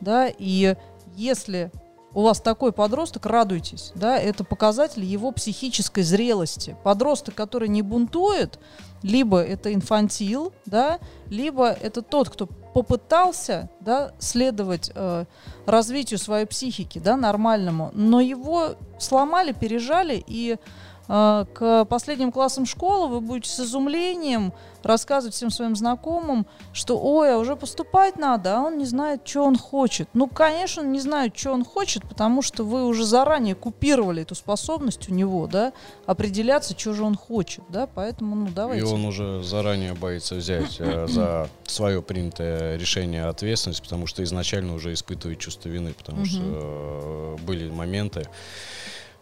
Да? 0.00 0.28
И 0.36 0.76
если 1.14 1.70
у 2.12 2.22
вас 2.22 2.40
такой 2.40 2.72
подросток, 2.72 3.24
радуйтесь, 3.26 3.92
да, 3.94 4.18
это 4.18 4.42
показатель 4.42 5.04
его 5.04 5.32
психической 5.32 6.02
зрелости. 6.02 6.76
Подросток, 6.82 7.34
который 7.34 7.68
не 7.68 7.82
бунтует, 7.82 8.58
либо 9.02 9.40
это 9.40 9.72
инфантил, 9.72 10.52
да, 10.64 10.98
либо 11.28 11.68
это 11.68 12.02
тот, 12.02 12.30
кто 12.30 12.48
попытался, 12.76 13.70
да, 13.80 14.12
следовать 14.18 14.90
э, 14.94 15.24
развитию 15.64 16.18
своей 16.18 16.44
психики, 16.44 16.98
да, 16.98 17.16
нормальному, 17.16 17.90
но 17.94 18.20
его 18.20 18.74
сломали, 18.98 19.52
пережали 19.52 20.22
и 20.26 20.58
к 21.06 21.86
последним 21.88 22.32
классам 22.32 22.66
школы 22.66 23.08
вы 23.08 23.20
будете 23.20 23.50
с 23.50 23.60
изумлением 23.60 24.52
рассказывать 24.86 25.34
всем 25.34 25.50
своим 25.50 25.76
знакомым, 25.76 26.46
что 26.72 26.98
ой, 26.98 27.34
а 27.34 27.38
уже 27.38 27.56
поступать 27.56 28.16
надо, 28.16 28.56
а 28.56 28.62
он 28.62 28.78
не 28.78 28.84
знает, 28.84 29.20
что 29.24 29.42
он 29.44 29.58
хочет. 29.58 30.08
Ну, 30.14 30.28
конечно, 30.28 30.82
он 30.82 30.92
не 30.92 31.00
знает, 31.00 31.36
что 31.36 31.52
он 31.52 31.64
хочет, 31.64 32.08
потому 32.08 32.42
что 32.42 32.64
вы 32.64 32.86
уже 32.86 33.04
заранее 33.04 33.54
купировали 33.54 34.22
эту 34.22 34.34
способность 34.34 35.08
у 35.08 35.14
него, 35.14 35.46
да, 35.46 35.72
определяться, 36.06 36.78
что 36.78 36.92
же 36.94 37.02
он 37.02 37.16
хочет, 37.16 37.64
да, 37.68 37.88
поэтому, 37.92 38.36
ну, 38.36 38.48
давайте. 38.54 38.86
И 38.86 38.88
он 38.88 39.04
уже 39.04 39.42
заранее 39.42 39.94
боится 39.94 40.36
взять 40.36 40.76
э, 40.78 41.06
за 41.08 41.48
свое 41.66 42.02
принятое 42.02 42.76
решение 42.76 43.26
ответственность, 43.26 43.82
потому 43.82 44.06
что 44.06 44.22
изначально 44.22 44.74
уже 44.74 44.92
испытывает 44.92 45.38
чувство 45.38 45.68
вины, 45.68 45.94
потому 45.94 46.24
что 46.24 46.40
э, 46.42 47.36
были 47.44 47.68
моменты, 47.70 48.28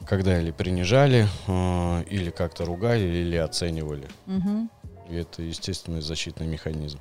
когда 0.07 0.41
или 0.41 0.51
принижали, 0.51 1.27
э, 1.47 2.05
или 2.11 2.31
как-то 2.31 2.65
ругали, 2.65 3.05
или 3.05 3.37
оценивали. 3.37 4.09
Угу. 4.27 4.69
И 5.11 5.17
это 5.17 5.43
естественный 5.43 6.01
защитный 6.01 6.47
механизм. 6.47 6.99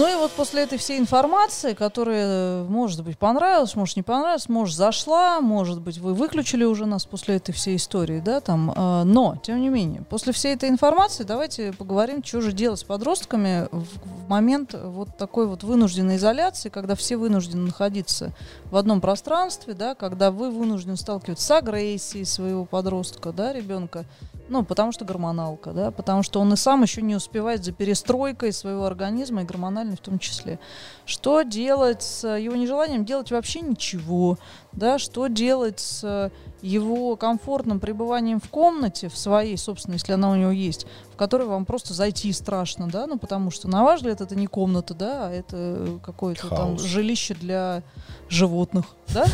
Ну 0.00 0.08
и 0.08 0.14
вот 0.14 0.30
после 0.30 0.62
этой 0.62 0.78
всей 0.78 0.98
информации, 0.98 1.74
которая, 1.74 2.64
может 2.64 3.04
быть, 3.04 3.18
понравилась, 3.18 3.76
может, 3.76 3.96
не 3.96 4.02
понравилась, 4.02 4.48
может, 4.48 4.74
зашла, 4.74 5.42
может 5.42 5.82
быть, 5.82 5.98
вы 5.98 6.14
выключили 6.14 6.64
уже 6.64 6.86
нас 6.86 7.04
после 7.04 7.36
этой 7.36 7.52
всей 7.52 7.76
истории, 7.76 8.22
да, 8.24 8.40
там, 8.40 8.72
э, 8.74 9.02
но, 9.04 9.36
тем 9.42 9.60
не 9.60 9.68
менее, 9.68 10.00
после 10.08 10.32
всей 10.32 10.54
этой 10.54 10.70
информации 10.70 11.24
давайте 11.24 11.74
поговорим, 11.74 12.24
что 12.24 12.40
же 12.40 12.52
делать 12.52 12.80
с 12.80 12.84
подростками 12.84 13.68
в, 13.72 13.84
в 14.24 14.28
момент 14.30 14.72
вот 14.72 15.18
такой 15.18 15.46
вот 15.46 15.64
вынужденной 15.64 16.16
изоляции, 16.16 16.70
когда 16.70 16.94
все 16.94 17.18
вынуждены 17.18 17.66
находиться 17.66 18.32
в 18.70 18.76
одном 18.76 19.02
пространстве, 19.02 19.74
да, 19.74 19.94
когда 19.94 20.30
вы 20.30 20.50
вынуждены 20.50 20.96
сталкиваться 20.96 21.44
с 21.44 21.50
агрессией 21.50 22.24
своего 22.24 22.64
подростка, 22.64 23.32
да, 23.32 23.52
ребенка, 23.52 24.06
ну, 24.50 24.64
потому 24.64 24.90
что 24.92 25.04
гормоналка, 25.04 25.72
да, 25.72 25.90
потому 25.92 26.22
что 26.22 26.40
он 26.40 26.52
и 26.52 26.56
сам 26.56 26.82
еще 26.82 27.02
не 27.02 27.14
успевает 27.14 27.64
за 27.64 27.72
перестройкой 27.72 28.52
своего 28.52 28.84
организма, 28.84 29.42
и 29.42 29.44
гормональной 29.44 29.96
в 29.96 30.00
том 30.00 30.18
числе. 30.18 30.58
Что 31.06 31.42
делать 31.42 32.02
с 32.02 32.26
его 32.36 32.56
нежеланием 32.56 33.04
делать 33.04 33.30
вообще 33.30 33.60
ничего, 33.60 34.38
да, 34.72 34.98
что 34.98 35.26
делать 35.28 35.80
с 35.80 36.30
его 36.62 37.16
комфортным 37.16 37.80
пребыванием 37.80 38.40
в 38.40 38.48
комнате, 38.48 39.08
в 39.08 39.16
своей, 39.16 39.56
собственно, 39.56 39.94
если 39.94 40.12
она 40.12 40.30
у 40.30 40.36
него 40.36 40.50
есть, 40.50 40.86
в 41.12 41.16
которой 41.16 41.46
вам 41.46 41.64
просто 41.64 41.94
зайти 41.94 42.32
страшно, 42.32 42.88
да, 42.88 43.06
ну, 43.06 43.18
потому 43.18 43.50
что, 43.50 43.68
на 43.68 43.82
ваш 43.82 44.00
взгляд, 44.00 44.20
это 44.20 44.36
не 44.36 44.46
комната, 44.46 44.94
да, 44.94 45.28
а 45.28 45.30
это 45.30 45.98
какое-то 46.04 46.48
там 46.48 46.78
жилище 46.78 47.34
для 47.34 47.82
животных, 48.28 48.86
да, 49.08 49.24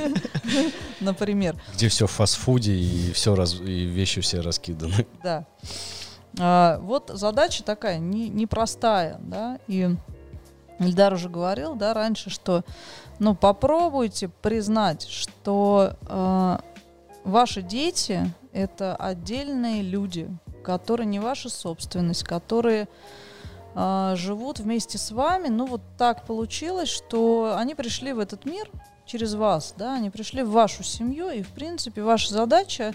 например. 1.00 1.60
Где 1.74 1.88
все 1.88 2.06
в 2.06 2.10
фастфуде 2.10 2.72
и 2.72 3.12
все 3.12 3.34
раз, 3.34 3.54
и 3.54 3.84
вещи 3.84 4.20
все 4.20 4.40
раскиданы. 4.40 5.06
Да. 5.22 5.46
А, 6.38 6.78
вот 6.80 7.10
задача 7.12 7.62
такая 7.62 7.98
не, 7.98 8.28
непростая, 8.28 9.18
да, 9.20 9.58
и 9.68 9.94
Ильдар 10.84 11.14
уже 11.14 11.28
говорил, 11.28 11.74
да, 11.74 11.94
раньше, 11.94 12.30
что, 12.30 12.64
ну, 13.18 13.34
попробуйте 13.34 14.28
признать, 14.28 15.06
что 15.08 15.96
э, 16.08 16.58
ваши 17.24 17.62
дети 17.62 18.32
это 18.52 18.96
отдельные 18.96 19.82
люди, 19.82 20.28
которые 20.62 21.06
не 21.06 21.18
ваша 21.18 21.48
собственность, 21.48 22.24
которые 22.24 22.88
э, 23.74 24.14
живут 24.16 24.60
вместе 24.60 24.98
с 24.98 25.10
вами. 25.10 25.48
Ну, 25.48 25.66
вот 25.66 25.82
так 25.98 26.24
получилось, 26.24 26.88
что 26.88 27.54
они 27.56 27.74
пришли 27.74 28.12
в 28.12 28.18
этот 28.18 28.44
мир 28.44 28.70
через 29.06 29.34
вас, 29.34 29.74
да, 29.76 29.94
они 29.94 30.10
пришли 30.10 30.42
в 30.42 30.50
вашу 30.50 30.82
семью, 30.82 31.30
и, 31.30 31.42
в 31.42 31.48
принципе, 31.48 32.02
ваша 32.02 32.32
задача, 32.32 32.94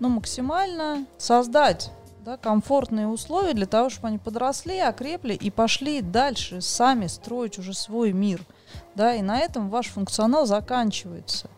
ну, 0.00 0.08
максимально 0.08 1.06
создать 1.18 1.90
да, 2.26 2.36
комфортные 2.36 3.06
условия 3.06 3.54
для 3.54 3.66
того, 3.66 3.88
чтобы 3.88 4.08
они 4.08 4.18
подросли, 4.18 4.80
окрепли 4.80 5.32
и 5.32 5.48
пошли 5.48 6.00
дальше 6.02 6.60
сами 6.60 7.06
строить 7.06 7.56
уже 7.56 7.72
свой 7.72 8.12
мир. 8.12 8.40
Да, 8.96 9.14
и 9.14 9.22
на 9.22 9.38
этом 9.38 9.70
ваш 9.70 9.86
функционал 9.86 10.44
заканчивается. 10.44 11.48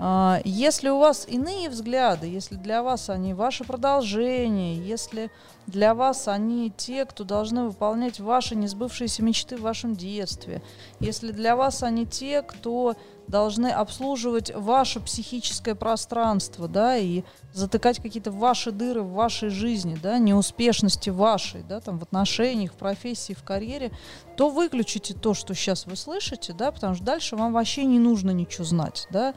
А, 0.00 0.40
если 0.44 0.88
у 0.88 0.98
вас 0.98 1.28
иные 1.28 1.70
взгляды, 1.70 2.26
если 2.26 2.56
для 2.56 2.82
вас 2.82 3.08
они 3.08 3.34
ваше 3.34 3.62
продолжение, 3.62 4.84
если 4.84 5.30
для 5.66 5.94
вас 5.94 6.28
они 6.28 6.72
те, 6.76 7.04
кто 7.04 7.24
должны 7.24 7.64
выполнять 7.64 8.20
ваши 8.20 8.56
несбывшиеся 8.56 9.22
мечты 9.22 9.56
в 9.56 9.62
вашем 9.62 9.94
детстве, 9.94 10.62
если 10.98 11.32
для 11.32 11.56
вас 11.56 11.82
они 11.82 12.06
те, 12.06 12.42
кто 12.42 12.96
должны 13.28 13.68
обслуживать 13.68 14.52
ваше 14.54 15.00
психическое 15.00 15.74
пространство, 15.74 16.66
да, 16.66 16.96
и 16.96 17.22
затыкать 17.52 18.00
какие-то 18.02 18.32
ваши 18.32 18.72
дыры 18.72 19.02
в 19.02 19.12
вашей 19.12 19.50
жизни, 19.50 19.96
да, 20.02 20.18
неуспешности 20.18 21.10
вашей, 21.10 21.62
да, 21.62 21.80
там 21.80 21.98
в 21.98 22.02
отношениях, 22.02 22.72
в 22.72 22.76
профессии, 22.76 23.32
в 23.32 23.44
карьере, 23.44 23.92
то 24.36 24.50
выключите 24.50 25.14
то, 25.14 25.34
что 25.34 25.54
сейчас 25.54 25.86
вы 25.86 25.96
слышите, 25.96 26.52
да, 26.52 26.72
потому 26.72 26.94
что 26.96 27.04
дальше 27.04 27.36
вам 27.36 27.52
вообще 27.52 27.84
не 27.84 27.98
нужно 27.98 28.32
ничего 28.32 28.64
знать, 28.64 29.06
да. 29.10 29.34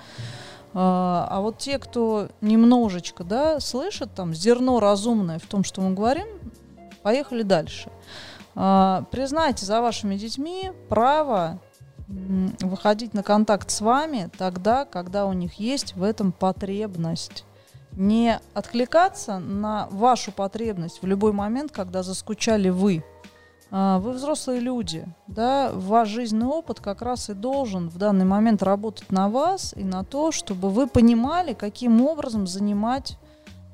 А, 0.73 1.27
а 1.29 1.41
вот 1.41 1.57
те, 1.59 1.77
кто 1.77 2.29
немножечко, 2.41 3.23
да, 3.23 3.59
слышит 3.59 4.13
там 4.15 4.33
зерно 4.33 4.79
разумное 4.79 5.39
в 5.39 5.45
том, 5.45 5.63
что 5.63 5.81
мы 5.81 5.93
говорим, 5.93 6.27
поехали 7.03 7.43
дальше. 7.43 7.91
А, 8.55 9.05
признайте 9.11 9.65
за 9.65 9.81
вашими 9.81 10.15
детьми 10.15 10.71
право 10.89 11.59
выходить 12.07 13.13
на 13.13 13.23
контакт 13.23 13.71
с 13.71 13.81
вами 13.81 14.29
тогда, 14.37 14.85
когда 14.85 15.25
у 15.25 15.33
них 15.33 15.53
есть 15.55 15.95
в 15.95 16.03
этом 16.03 16.31
потребность. 16.31 17.45
Не 17.93 18.39
откликаться 18.53 19.39
на 19.39 19.87
вашу 19.91 20.31
потребность 20.31 21.01
в 21.01 21.05
любой 21.05 21.31
момент, 21.31 21.71
когда 21.71 22.03
заскучали 22.03 22.69
вы, 22.69 23.03
вы 23.73 24.11
взрослые 24.11 24.59
люди, 24.59 25.05
да, 25.25 25.71
ваш 25.73 26.07
жизненный 26.07 26.45
опыт 26.45 26.79
как 26.79 27.01
раз 27.01 27.31
и 27.31 27.33
должен 27.33 27.89
в 27.89 27.97
данный 27.97 28.25
момент 28.25 28.61
работать 28.61 29.11
на 29.11 29.29
вас 29.29 29.73
и 29.75 29.83
на 29.83 30.03
то, 30.03 30.31
чтобы 30.31 30.69
вы 30.69 30.85
понимали, 30.85 31.53
каким 31.53 32.01
образом 32.01 32.45
занимать 32.45 33.17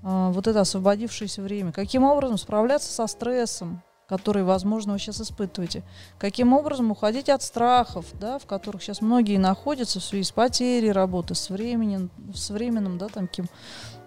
а, 0.03 0.31
вот 0.31 0.47
это 0.47 0.61
освободившееся 0.61 1.41
время, 1.41 1.71
каким 1.71 2.03
образом 2.03 2.37
справляться 2.37 2.91
со 2.91 3.07
стрессом, 3.07 3.81
который, 4.07 4.43
возможно, 4.43 4.93
вы 4.93 4.99
сейчас 4.99 5.21
испытываете, 5.21 5.83
каким 6.17 6.53
образом 6.53 6.89
уходить 6.89 7.29
от 7.29 7.43
страхов, 7.43 8.05
да, 8.19 8.39
в 8.39 8.45
которых 8.45 8.81
сейчас 8.81 9.01
многие 9.01 9.37
находятся 9.37 9.99
в 9.99 10.03
связи 10.03 10.23
с 10.23 10.31
потерей 10.31 10.91
работы, 10.91 11.35
с 11.35 11.49
временем, 11.49 12.09
с 12.33 12.49
временным, 12.49 12.97
да, 12.97 13.07
там, 13.09 13.27
каким, 13.27 13.45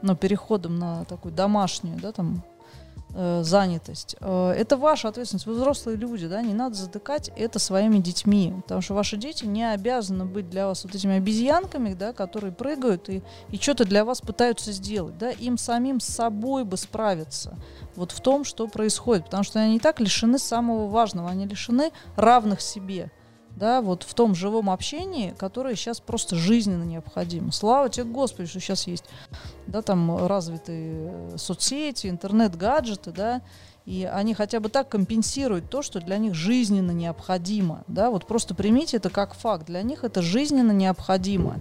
ну, 0.02 0.16
переходом 0.16 0.78
на 0.78 1.04
такую 1.04 1.32
домашнюю, 1.32 2.00
да, 2.00 2.10
там, 2.10 2.42
э, 2.51 2.51
занятость. 3.42 4.16
Э, 4.20 4.52
это 4.56 4.76
ваша 4.76 5.08
ответственность. 5.08 5.46
Вы 5.46 5.54
взрослые 5.54 5.96
люди, 5.96 6.26
да, 6.26 6.42
не 6.42 6.54
надо 6.54 6.74
затыкать 6.76 7.30
это 7.36 7.58
своими 7.58 7.98
детьми, 7.98 8.54
потому 8.62 8.80
что 8.80 8.94
ваши 8.94 9.16
дети 9.16 9.44
не 9.44 9.70
обязаны 9.70 10.24
быть 10.24 10.48
для 10.48 10.66
вас 10.66 10.84
вот 10.84 10.94
этими 10.94 11.16
обезьянками, 11.16 11.94
да, 11.94 12.12
которые 12.12 12.52
прыгают 12.52 13.08
и, 13.08 13.22
и 13.50 13.56
что-то 13.56 13.84
для 13.84 14.04
вас 14.04 14.20
пытаются 14.20 14.72
сделать, 14.72 15.18
да, 15.18 15.30
им 15.30 15.58
самим 15.58 16.00
с 16.00 16.06
собой 16.06 16.64
бы 16.64 16.76
справиться 16.76 17.56
вот 17.96 18.12
в 18.12 18.20
том, 18.20 18.44
что 18.44 18.66
происходит, 18.66 19.26
потому 19.26 19.42
что 19.42 19.60
они 19.60 19.76
и 19.76 19.80
так 19.80 20.00
лишены 20.00 20.38
самого 20.38 20.88
важного, 20.88 21.28
они 21.28 21.46
лишены 21.46 21.92
равных 22.16 22.60
себе 22.60 23.10
да, 23.56 23.80
вот 23.80 24.02
в 24.02 24.14
том 24.14 24.34
живом 24.34 24.70
общении, 24.70 25.34
которое 25.38 25.74
сейчас 25.76 26.00
просто 26.00 26.36
жизненно 26.36 26.84
необходимо. 26.84 27.52
Слава 27.52 27.88
тебе, 27.88 28.04
Господи, 28.04 28.48
что 28.48 28.60
сейчас 28.60 28.86
есть, 28.86 29.04
да, 29.66 29.82
там 29.82 30.26
развитые 30.26 31.36
соцсети, 31.36 32.08
интернет-гаджеты, 32.08 33.12
да, 33.12 33.42
и 33.84 34.08
они 34.10 34.34
хотя 34.34 34.60
бы 34.60 34.68
так 34.68 34.88
компенсируют 34.88 35.68
то, 35.68 35.82
что 35.82 36.00
для 36.00 36.18
них 36.18 36.34
жизненно 36.34 36.92
необходимо, 36.92 37.84
да, 37.88 38.10
вот 38.10 38.26
просто 38.26 38.54
примите 38.54 38.98
это 38.98 39.10
как 39.10 39.34
факт, 39.34 39.66
для 39.66 39.82
них 39.82 40.04
это 40.04 40.22
жизненно 40.22 40.72
необходимо. 40.72 41.60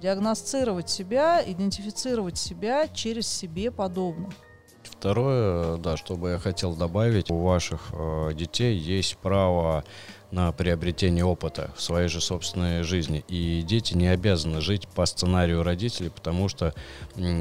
Диагностировать 0.00 0.90
себя, 0.90 1.40
идентифицировать 1.44 2.36
себя 2.36 2.88
через 2.88 3.28
себе 3.28 3.70
подобных. 3.70 4.34
Второе, 4.82 5.76
да, 5.76 5.96
что 5.96 6.16
бы 6.16 6.30
я 6.30 6.38
хотел 6.38 6.74
добавить, 6.74 7.30
у 7.30 7.38
ваших 7.38 7.90
э, 7.92 8.32
детей 8.34 8.76
есть 8.76 9.16
право 9.18 9.84
на 10.32 10.50
приобретение 10.50 11.24
опыта 11.24 11.70
в 11.76 11.82
своей 11.82 12.08
же 12.08 12.20
собственной 12.20 12.82
жизни. 12.82 13.24
И 13.28 13.62
дети 13.62 13.94
не 13.94 14.08
обязаны 14.08 14.60
жить 14.60 14.88
по 14.88 15.06
сценарию 15.06 15.62
родителей, 15.62 16.10
потому 16.10 16.48
что, 16.48 16.74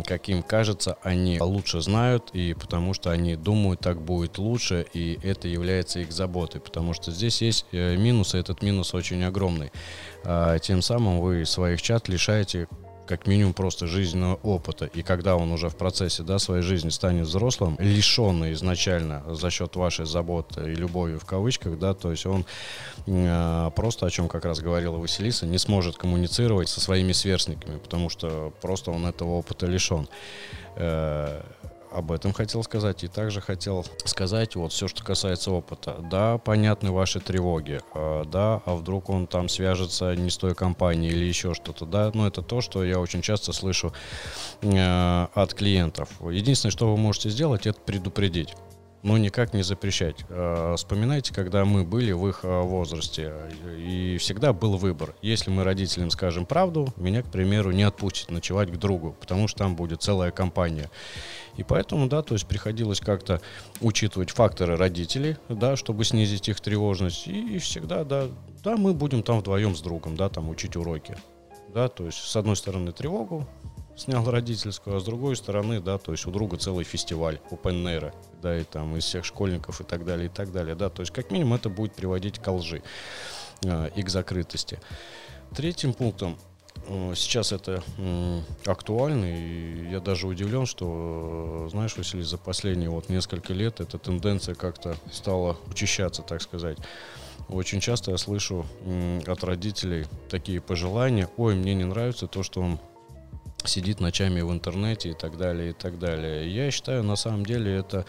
как 0.06 0.30
им 0.30 0.44
кажется, 0.44 0.98
они 1.02 1.40
лучше 1.40 1.82
знают, 1.82 2.30
и 2.34 2.54
потому 2.54 2.94
что 2.94 3.10
они 3.10 3.36
думают, 3.36 3.80
так 3.80 4.02
будет 4.02 4.38
лучше, 4.38 4.86
и 4.94 5.18
это 5.24 5.48
является 5.48 6.00
их 6.00 6.12
заботой. 6.12 6.62
Потому 6.62 6.94
что 6.94 7.12
здесь 7.12 7.42
есть 7.42 7.66
э, 7.72 7.96
минус, 7.96 8.36
и 8.36 8.38
этот 8.38 8.62
минус 8.62 8.94
очень 8.94 9.24
огромный. 9.24 9.72
А 10.24 10.60
тем 10.60 10.82
самым 10.82 11.22
вы 11.22 11.46
своих 11.46 11.82
чат 11.82 12.10
лишаете 12.10 12.68
как 13.12 13.28
минимум 13.28 13.54
просто 13.54 13.88
жизненного 13.88 14.36
опыта. 14.36 14.86
И 14.86 15.02
когда 15.02 15.36
он 15.36 15.52
уже 15.52 15.68
в 15.68 15.76
процессе 15.76 16.24
да, 16.24 16.40
своей 16.40 16.62
жизни 16.62 16.88
станет 16.90 17.28
взрослым, 17.28 17.76
лишенный 17.78 18.54
изначально 18.54 19.22
за 19.36 19.50
счет 19.50 19.76
вашей 19.76 20.06
заботы 20.06 20.72
и 20.72 20.76
любови 20.76 21.18
в 21.18 21.26
кавычках, 21.26 21.78
да, 21.78 21.94
то 21.94 22.12
есть 22.12 22.26
он 22.26 22.46
э, 23.08 23.72
просто, 23.76 24.06
о 24.06 24.10
чем 24.10 24.30
как 24.30 24.46
раз 24.46 24.62
говорила 24.62 24.96
Василиса, 24.96 25.46
не 25.46 25.58
сможет 25.58 25.98
коммуницировать 25.98 26.70
со 26.70 26.80
своими 26.80 27.12
сверстниками, 27.12 27.80
потому 27.80 28.10
что 28.10 28.54
просто 28.62 28.92
он 28.92 29.06
этого 29.06 29.32
опыта 29.32 29.66
лишен. 29.66 30.08
Э, 30.78 31.42
об 31.92 32.12
этом 32.12 32.34
хотел 32.34 32.64
сказать. 32.64 33.04
И 33.04 33.08
также 33.08 33.42
хотел 33.42 33.86
сказать 34.06 34.56
вот 34.56 34.72
все, 34.72 34.88
что 34.88 35.04
касается 35.04 35.52
опыта. 35.52 35.98
Да, 36.10 36.38
понятны 36.38 36.92
ваши 36.92 37.20
тревоги. 37.20 37.82
А, 37.94 38.26
да, 38.26 38.62
а 38.66 38.76
вдруг 38.76 39.10
он 39.10 39.28
там 39.28 39.50
свяжется 39.50 40.16
не 40.16 40.30
с 40.30 40.38
той 40.38 40.56
компанией 40.56 41.12
или 41.12 41.26
еще 41.26 41.54
что-то. 41.54 41.86
Да, 41.86 42.12
но 42.14 42.28
это 42.28 42.42
то, 42.42 42.62
что 42.62 42.84
я 42.84 43.00
очень 43.00 43.22
часто 43.22 43.54
слышу 43.54 43.94
э, 44.62 45.28
от 45.34 45.54
клиентов. 45.54 46.10
Единственное, 46.22 46.72
что 46.72 46.92
вы 46.92 46.98
можете 46.98 47.30
сделать, 47.30 47.68
это 47.68 47.80
предупредить 47.80 48.56
но 49.04 49.18
никак 49.18 49.54
не 49.54 49.64
запрещать. 49.64 50.26
А, 50.30 50.76
вспоминайте, 50.76 51.34
когда 51.34 51.66
мы 51.66 51.84
были 51.84 52.12
в 52.12 52.28
их 52.28 52.42
возрасте, 52.44 53.34
и 53.78 54.18
всегда 54.20 54.54
был 54.54 54.78
выбор. 54.78 55.16
Если 55.22 55.50
мы 55.50 55.64
родителям 55.64 56.12
скажем 56.12 56.46
правду, 56.46 56.94
меня, 56.98 57.24
к 57.24 57.32
примеру, 57.32 57.72
не 57.72 57.84
отпустят 57.84 58.32
ночевать 58.32 58.72
к 58.72 58.78
другу, 58.78 59.16
потому 59.20 59.48
что 59.48 59.60
там 59.60 59.76
будет 59.76 60.02
целая 60.02 60.32
компания. 60.32 60.90
И 61.58 61.64
поэтому, 61.64 62.08
да, 62.08 62.22
то 62.22 62.34
есть 62.34 62.48
приходилось 62.48 63.00
как-то 63.00 63.42
учитывать 63.82 64.32
факторы 64.32 64.78
родителей, 64.78 65.38
да, 65.50 65.76
чтобы 65.76 66.06
снизить 66.06 66.50
их 66.50 66.62
тревожность. 66.62 67.28
И, 67.28 67.56
и 67.56 67.60
всегда, 67.60 68.04
да, 68.04 68.28
да, 68.64 68.78
мы 68.78 68.94
будем 68.94 69.24
там 69.24 69.40
вдвоем 69.40 69.76
с 69.76 69.82
другом, 69.82 70.16
да, 70.16 70.30
там 70.30 70.50
учить 70.50 70.76
уроки. 70.76 71.18
Да, 71.74 71.88
то 71.88 72.06
есть 72.06 72.18
с 72.18 72.36
одной 72.36 72.56
стороны 72.56 72.92
тревогу 72.92 73.48
снял 73.96 74.30
родительскую, 74.30 74.98
а 74.98 75.00
с 75.00 75.04
другой 75.04 75.36
стороны, 75.36 75.80
да, 75.80 75.98
то 75.98 76.12
есть 76.12 76.26
у 76.26 76.32
друга 76.32 76.58
целый 76.58 76.84
фестиваль 76.84 77.40
open 77.52 77.84
air, 77.86 78.14
да, 78.42 78.58
и 78.58 78.64
там 78.64 78.96
из 78.98 79.06
всех 79.06 79.26
школьников 79.26 79.82
и 79.82 79.84
так 79.84 80.06
далее, 80.06 80.26
и 80.26 80.30
так 80.30 80.52
далее, 80.52 80.76
да, 80.76 80.90
то 80.90 81.02
есть 81.02 81.14
как 81.14 81.32
минимум 81.32 81.54
это 81.54 81.70
будет 81.70 81.94
приводить 81.94 82.40
к 82.40 82.52
лжи 82.52 82.84
э, 83.64 83.90
и 83.96 84.04
к 84.04 84.10
закрытости. 84.10 84.80
Третьим 85.56 85.94
пунктом 85.94 86.38
сейчас 87.16 87.52
это 87.52 87.84
актуально, 88.66 89.26
и 89.26 89.90
я 89.90 90.00
даже 90.00 90.28
удивлен, 90.28 90.66
что, 90.66 91.68
знаешь, 91.72 91.96
Василий, 91.98 92.24
за 92.24 92.38
последние 92.38 92.90
вот 92.90 93.10
несколько 93.10 93.54
лет 93.54 93.80
эта 93.80 93.98
тенденция 93.98 94.56
как-то 94.56 94.96
стала 95.12 95.58
учащаться, 95.70 96.22
так 96.22 96.42
сказать. 96.42 96.78
Очень 97.50 97.80
часто 97.80 98.12
я 98.12 98.18
слышу 98.18 98.66
от 99.26 99.44
родителей 99.44 100.06
такие 100.30 100.62
пожелания, 100.62 101.30
ой, 101.38 101.56
мне 101.56 101.74
не 101.74 101.86
нравится 101.86 102.28
то, 102.28 102.44
что 102.44 102.62
он 102.62 102.80
сидит 103.64 104.00
ночами 104.00 104.42
в 104.42 104.52
интернете 104.52 105.10
и 105.10 105.14
так 105.14 105.38
далее, 105.38 105.72
и 105.72 105.74
так 105.74 106.00
далее. 106.00 106.54
Я 106.54 106.72
считаю, 106.72 107.04
на 107.04 107.16
самом 107.16 107.46
деле, 107.46 107.76
это 107.76 108.06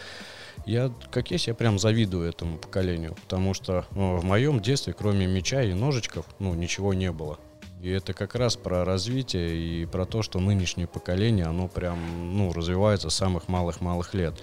я, 0.65 0.91
как 1.11 1.31
есть, 1.31 1.47
я 1.47 1.53
прям 1.53 1.79
завидую 1.79 2.27
этому 2.27 2.57
поколению, 2.57 3.15
потому 3.15 3.53
что 3.53 3.85
ну, 3.91 4.17
в 4.17 4.23
моем 4.23 4.59
детстве, 4.59 4.93
кроме 4.93 5.27
меча 5.27 5.61
и 5.61 5.73
ножичков, 5.73 6.25
ну, 6.39 6.53
ничего 6.53 6.93
не 6.93 7.11
было. 7.11 7.37
И 7.83 7.89
это 7.89 8.13
как 8.13 8.35
раз 8.35 8.55
про 8.55 8.85
развитие 8.85 9.57
и 9.57 9.85
про 9.85 10.05
то, 10.05 10.21
что 10.21 10.39
нынешнее 10.39 10.87
поколение, 10.87 11.45
оно 11.45 11.67
прям, 11.67 11.99
ну, 12.37 12.53
развивается 12.53 13.09
с 13.09 13.15
самых 13.15 13.49
малых-малых 13.49 14.13
лет. 14.13 14.35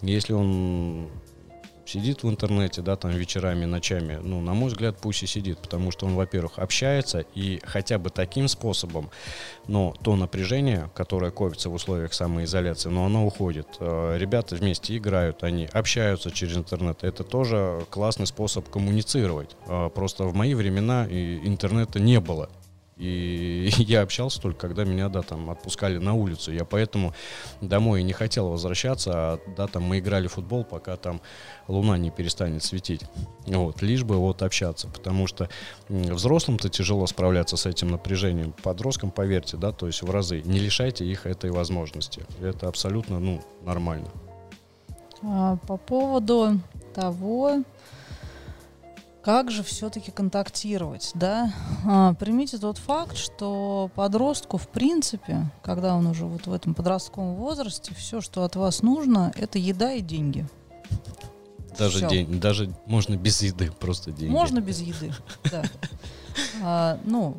Если 0.00 0.32
он 0.32 1.08
сидит 1.84 2.22
в 2.22 2.30
интернете, 2.30 2.82
да, 2.82 2.94
там 2.94 3.10
вечерами, 3.10 3.64
ночами, 3.64 4.20
ну, 4.22 4.40
на 4.40 4.54
мой 4.54 4.68
взгляд, 4.68 4.96
пусть 5.00 5.24
и 5.24 5.26
сидит, 5.26 5.58
потому 5.58 5.90
что 5.90 6.06
он, 6.06 6.14
во-первых, 6.14 6.60
общается, 6.60 7.24
и 7.34 7.60
хотя 7.64 7.98
бы 7.98 8.10
таким 8.10 8.46
способом, 8.46 9.10
но 9.66 9.96
то 10.04 10.14
напряжение, 10.14 10.88
которое 10.94 11.32
копится 11.32 11.70
в 11.70 11.74
условиях 11.74 12.14
самоизоляции, 12.14 12.90
но 12.90 13.06
оно 13.06 13.26
уходит. 13.26 13.66
Э, 13.80 14.16
ребята 14.16 14.54
вместе 14.54 14.96
играют, 14.96 15.42
они 15.42 15.68
общаются 15.72 16.30
через 16.30 16.56
интернет, 16.56 17.02
это 17.02 17.24
тоже 17.24 17.84
классный 17.90 18.28
способ 18.28 18.68
коммуницировать. 18.68 19.56
Э, 19.66 19.90
просто 19.92 20.26
в 20.26 20.34
мои 20.36 20.54
времена 20.54 21.08
интернета 21.08 21.98
не 21.98 22.20
было, 22.20 22.48
и 22.96 23.70
я 23.78 24.02
общался 24.02 24.40
только, 24.40 24.60
когда 24.60 24.84
меня, 24.84 25.08
да, 25.08 25.22
там 25.22 25.50
отпускали 25.50 25.98
на 25.98 26.14
улицу. 26.14 26.52
Я 26.52 26.64
поэтому 26.64 27.14
домой 27.60 28.02
не 28.02 28.12
хотел 28.12 28.48
возвращаться, 28.48 29.10
а, 29.14 29.40
да, 29.56 29.66
там 29.66 29.82
мы 29.82 29.98
играли 29.98 30.28
в 30.28 30.32
футбол, 30.32 30.64
пока 30.64 30.96
там 30.96 31.20
луна 31.66 31.98
не 31.98 32.10
перестанет 32.10 32.62
светить. 32.62 33.02
Вот, 33.46 33.82
лишь 33.82 34.04
бы 34.04 34.16
вот 34.16 34.42
общаться, 34.42 34.88
потому 34.88 35.26
что 35.26 35.48
взрослым-то 35.88 36.68
тяжело 36.68 37.06
справляться 37.06 37.56
с 37.56 37.66
этим 37.66 37.90
напряжением. 37.90 38.54
Подросткам, 38.62 39.10
поверьте, 39.10 39.56
да, 39.56 39.72
то 39.72 39.86
есть 39.86 40.02
в 40.02 40.10
разы. 40.10 40.42
Не 40.42 40.60
лишайте 40.60 41.04
их 41.04 41.26
этой 41.26 41.50
возможности. 41.50 42.24
Это 42.40 42.68
абсолютно, 42.68 43.18
ну, 43.18 43.42
нормально. 43.64 44.08
А, 45.22 45.56
по 45.66 45.76
поводу 45.76 46.60
того, 46.94 47.64
как 49.24 49.50
же 49.50 49.62
все-таки 49.62 50.10
контактировать, 50.10 51.12
да? 51.14 51.50
А, 51.86 52.12
примите 52.14 52.58
тот 52.58 52.76
факт, 52.76 53.16
что 53.16 53.90
подростку, 53.94 54.58
в 54.58 54.68
принципе, 54.68 55.50
когда 55.62 55.96
он 55.96 56.06
уже 56.06 56.26
вот 56.26 56.46
в 56.46 56.52
этом 56.52 56.74
подростковом 56.74 57.34
возрасте, 57.34 57.94
все, 57.94 58.20
что 58.20 58.44
от 58.44 58.54
вас 58.54 58.82
нужно, 58.82 59.32
это 59.34 59.58
еда 59.58 59.92
и 59.92 60.02
деньги. 60.02 60.46
Даже 61.78 62.06
день, 62.06 62.38
даже 62.38 62.70
можно 62.86 63.16
без 63.16 63.40
еды, 63.42 63.72
просто 63.72 64.12
деньги. 64.12 64.30
Можно 64.30 64.60
без 64.60 64.80
еды, 64.80 65.12
да. 65.50 65.62
А, 66.62 66.98
ну, 67.04 67.36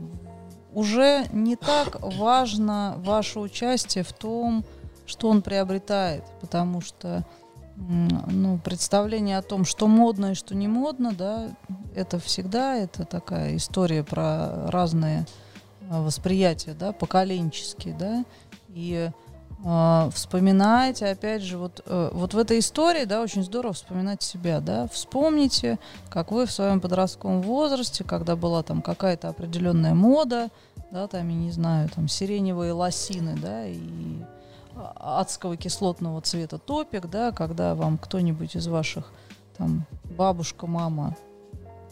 уже 0.74 1.28
не 1.32 1.56
так 1.56 1.98
важно 2.02 2.96
ваше 2.98 3.40
участие 3.40 4.04
в 4.04 4.12
том, 4.12 4.66
что 5.06 5.30
он 5.30 5.42
приобретает, 5.42 6.24
потому 6.42 6.82
что 6.82 7.26
ну, 7.78 8.58
представление 8.64 9.38
о 9.38 9.42
том, 9.42 9.66
что 9.66 9.88
модно 9.88 10.32
и 10.32 10.36
что 10.36 10.56
не 10.56 10.68
модно, 10.68 11.14
да, 11.14 11.50
это 11.94 12.20
всегда 12.20 12.76
это 12.76 13.06
такая 13.06 13.58
история 13.58 14.04
про 14.04 14.70
разные 14.70 15.26
а, 15.90 16.02
восприятия, 16.02 16.74
да, 16.74 16.94
поколенческие, 16.94 17.94
да, 17.94 18.26
и 18.70 19.12
э, 19.64 20.10
вспоминайте, 20.14 21.06
опять 21.06 21.42
же, 21.42 21.58
вот, 21.58 21.82
э, 21.86 22.10
вот 22.14 22.34
в 22.34 22.38
этой 22.38 22.60
истории, 22.60 23.06
да, 23.06 23.22
очень 23.22 23.44
здорово 23.44 23.74
вспоминать 23.74 24.24
себя, 24.24 24.62
да, 24.62 24.88
вспомните, 24.88 25.78
как 26.10 26.32
вы 26.32 26.46
в 26.46 26.52
своем 26.52 26.82
подростковом 26.82 27.42
возрасте, 27.42 28.04
когда 28.04 28.36
была 28.36 28.64
там 28.64 28.82
какая-то 28.82 29.30
определенная 29.30 29.94
мода, 29.94 30.50
да, 30.92 31.08
там, 31.08 31.28
я 31.30 31.36
не 31.36 31.52
знаю, 31.52 31.90
там, 31.90 32.08
сиреневые 32.08 32.72
лосины, 32.72 33.38
да, 33.42 33.66
и 33.66 33.80
адского 34.96 35.58
кислотного 35.58 36.22
цвета 36.22 36.58
топик, 36.58 37.08
да, 37.08 37.32
когда 37.32 37.76
вам 37.76 37.98
кто-нибудь 37.98 38.56
из 38.56 38.68
ваших, 38.68 39.12
там, 39.58 39.86
бабушка, 40.18 40.68
мама, 40.68 41.16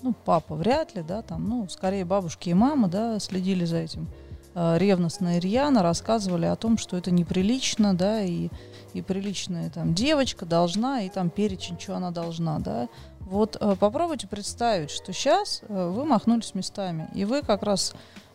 ну, 0.02 0.14
папа 0.26 0.56
вряд 0.56 0.96
ли, 0.96 1.02
да, 1.02 1.22
там, 1.22 1.48
ну, 1.48 1.68
скорее 1.70 2.06
бабушки 2.06 2.50
и 2.50 2.54
мама, 2.54 2.88
да, 2.90 3.20
следили 3.20 3.66
за 3.66 3.78
этим 3.78 4.08
э, 4.54 4.78
ревностно 4.78 5.38
и 5.38 5.40
рьяно, 5.40 5.82
рассказывали 5.82 6.46
о 6.46 6.56
том, 6.56 6.78
что 6.78 6.98
это 6.98 7.10
неприлично, 7.10 7.94
да, 7.94 8.22
и, 8.22 8.50
и 8.94 9.02
приличная 9.02 9.70
там 9.70 9.94
девочка 9.94 10.46
должна, 10.46 11.02
и 11.02 11.10
там 11.10 11.30
перечень, 11.30 11.80
что 11.80 11.96
она 11.96 12.12
должна, 12.12 12.60
да. 12.60 12.90
Вот 13.22 13.58
э, 13.60 13.76
попробуйте 13.80 14.28
представить, 14.28 14.92
что 14.92 15.14
сейчас 15.14 15.62
э, 15.68 15.90
вы 15.90 16.06
махнулись 16.06 16.54
местами, 16.54 17.10
и 17.16 17.24
вы 17.24 17.42
как 17.42 17.64
раз 17.64 17.94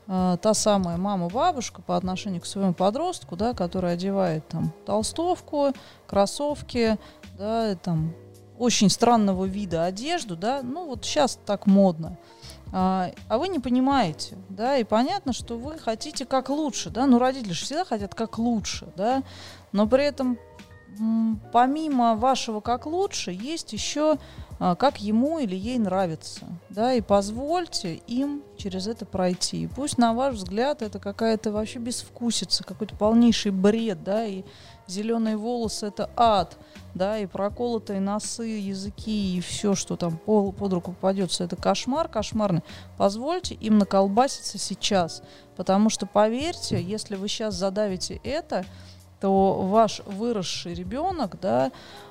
та 0.08 0.54
самая 0.54 0.96
мама-бабушка 0.96 1.82
по 1.82 1.94
отношению 1.94 2.40
к 2.40 2.46
своему 2.46 2.72
подростку, 2.72 3.36
да, 3.36 3.52
который 3.52 3.92
одевает 3.92 4.48
там 4.48 4.72
толстовку, 4.86 5.74
кроссовки, 6.06 6.96
да, 7.36 7.74
там 7.74 8.14
очень 8.58 8.88
странного 8.88 9.44
вида 9.44 9.84
одежду, 9.84 10.34
да, 10.34 10.62
ну 10.62 10.86
вот 10.86 11.04
сейчас 11.04 11.38
так 11.44 11.66
модно. 11.66 12.16
А, 12.72 13.10
а 13.28 13.38
вы 13.38 13.48
не 13.48 13.58
понимаете, 13.58 14.36
да, 14.48 14.78
и 14.78 14.84
понятно, 14.84 15.34
что 15.34 15.58
вы 15.58 15.78
хотите 15.78 16.24
как 16.24 16.48
лучше, 16.48 16.88
да, 16.88 17.06
ну 17.06 17.18
родители 17.18 17.52
же 17.52 17.64
всегда 17.64 17.84
хотят 17.84 18.14
как 18.14 18.38
лучше, 18.38 18.88
да, 18.96 19.22
но 19.72 19.86
при 19.86 20.04
этом 20.04 20.38
помимо 21.52 22.16
вашего 22.16 22.60
как 22.60 22.86
лучше 22.86 23.30
есть 23.30 23.72
еще 23.72 24.16
как 24.58 25.00
ему 25.00 25.38
или 25.38 25.54
ей 25.54 25.78
нравится, 25.78 26.46
да, 26.68 26.92
и 26.92 27.00
позвольте 27.00 27.94
им 28.06 28.42
через 28.56 28.88
это 28.88 29.06
пройти. 29.06 29.62
И 29.62 29.66
пусть 29.68 29.98
на 29.98 30.12
ваш 30.14 30.34
взгляд 30.34 30.82
это 30.82 30.98
какая-то 30.98 31.52
вообще 31.52 31.78
безвкусица, 31.78 32.64
какой-то 32.64 32.96
полнейший 32.96 33.52
бред, 33.52 34.02
да, 34.02 34.26
и 34.26 34.42
зеленые 34.88 35.36
волосы 35.36 35.86
это 35.86 36.10
ад, 36.16 36.56
да, 36.94 37.18
и 37.18 37.26
проколотые 37.26 38.00
носы, 38.00 38.42
языки 38.42 39.36
и 39.36 39.40
все, 39.40 39.76
что 39.76 39.96
там 39.96 40.16
под, 40.16 40.56
под 40.56 40.72
руку 40.72 40.92
попадется, 40.92 41.44
это 41.44 41.54
кошмар 41.54 42.08
кошмарный. 42.08 42.62
Позвольте 42.96 43.54
им 43.54 43.78
наколбаситься 43.78 44.58
сейчас, 44.58 45.22
потому 45.56 45.88
что 45.88 46.06
поверьте, 46.06 46.82
если 46.82 47.14
вы 47.14 47.28
сейчас 47.28 47.54
задавите 47.54 48.20
это, 48.24 48.64
то 49.20 49.62
ваш 49.62 50.00
выросший 50.06 50.74
ребенок, 50.74 51.38
да, 51.40 51.66
э, 51.66 51.70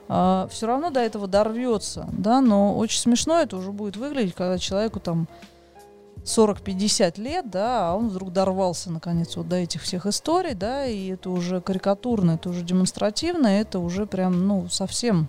а, 0.09 0.47
все 0.49 0.67
равно 0.67 0.89
до 0.89 0.99
этого 0.99 1.27
дорвется, 1.27 2.07
да, 2.11 2.41
но 2.41 2.77
очень 2.77 2.99
смешно 2.99 3.39
это 3.39 3.57
уже 3.57 3.71
будет 3.71 3.97
выглядеть, 3.97 4.35
когда 4.35 4.57
человеку 4.57 4.99
там 4.99 5.27
40-50 6.23 7.19
лет, 7.19 7.49
да, 7.49 7.89
а 7.89 7.95
он 7.95 8.09
вдруг 8.09 8.31
дорвался, 8.33 8.91
наконец, 8.91 9.35
вот 9.35 9.47
до 9.47 9.57
этих 9.57 9.81
всех 9.81 10.05
историй, 10.05 10.53
да, 10.53 10.85
и 10.85 11.09
это 11.09 11.29
уже 11.29 11.61
карикатурно, 11.61 12.31
это 12.31 12.49
уже 12.49 12.61
демонстративно, 12.63 13.47
это 13.47 13.79
уже 13.79 14.05
прям, 14.05 14.47
ну, 14.47 14.67
совсем 14.69 15.27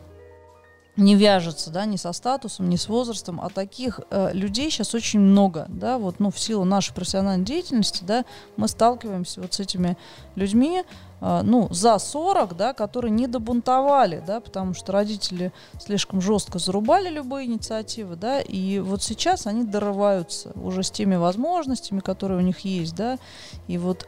не 0.97 1.15
вяжется, 1.15 1.71
да, 1.71 1.85
ни 1.85 1.97
со 1.97 2.13
статусом, 2.13 2.69
ни 2.69 2.75
с 2.75 2.89
возрастом, 2.89 3.41
а 3.41 3.51
таких 3.51 4.01
э, 4.11 4.33
людей 4.33 4.69
сейчас 4.71 4.95
очень 4.95 5.21
много, 5.21 5.67
да, 5.69 5.97
вот, 5.99 6.19
ну, 6.19 6.33
в 6.33 6.39
силу 6.39 6.65
нашей 6.65 6.93
профессиональной 6.93 7.45
деятельности, 7.45 8.03
да, 8.03 8.25
мы 8.57 8.67
сталкиваемся 8.67 9.41
вот 9.41 9.55
с 9.55 9.61
этими 9.61 9.97
людьми, 10.35 10.83
ну, 11.21 11.69
за 11.71 11.99
40, 11.99 12.57
да, 12.57 12.73
которые 12.73 13.11
не 13.11 13.27
добунтовали, 13.27 14.23
да, 14.25 14.41
потому 14.41 14.75
что 14.75 14.93
родители 14.93 15.53
слишком 15.81 16.21
жестко 16.21 16.59
зарубали 16.59 17.09
любые 17.09 17.47
инициативы, 17.47 18.17
да, 18.17 18.41
и 18.41 18.79
вот 18.79 19.03
сейчас 19.03 19.47
они 19.47 19.65
дорываются 19.65 20.53
уже 20.55 20.83
с 20.83 20.91
теми 20.91 21.17
возможностями, 21.17 22.01
которые 22.01 22.39
у 22.39 22.43
них 22.43 22.61
есть, 22.61 22.95
да, 22.95 23.19
и 23.67 23.79
вот 23.79 24.07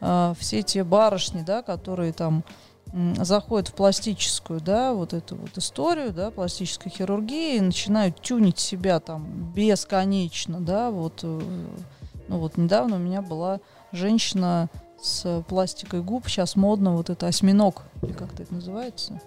э, 0.00 0.34
все 0.38 0.62
те 0.62 0.84
барышни, 0.84 1.42
да, 1.42 1.62
которые 1.62 2.12
там 2.12 2.44
заходят 3.18 3.68
в 3.68 3.74
пластическую, 3.74 4.60
да, 4.60 4.92
вот 4.92 5.12
эту 5.12 5.36
вот 5.36 5.56
историю, 5.56 6.12
да, 6.12 6.30
пластической 6.30 6.90
хирургии, 6.90 7.56
и 7.56 7.60
начинают 7.60 8.20
тюнить 8.20 8.58
себя 8.58 8.98
там 8.98 9.52
бесконечно, 9.54 10.60
да, 10.60 10.90
вот, 10.90 11.20
э, 11.22 11.40
ну 12.28 12.38
вот 12.38 12.56
недавно 12.56 12.96
у 12.96 12.98
меня 12.98 13.22
была 13.22 13.60
женщина 13.92 14.68
с 15.02 15.42
пластикой 15.48 16.02
губ, 16.02 16.28
сейчас 16.28 16.56
модно 16.56 16.96
вот 16.96 17.10
это 17.10 17.26
осьминог, 17.26 17.82
или 18.02 18.12
как-то 18.12 18.42
это 18.42 18.54
называется. 18.54 19.20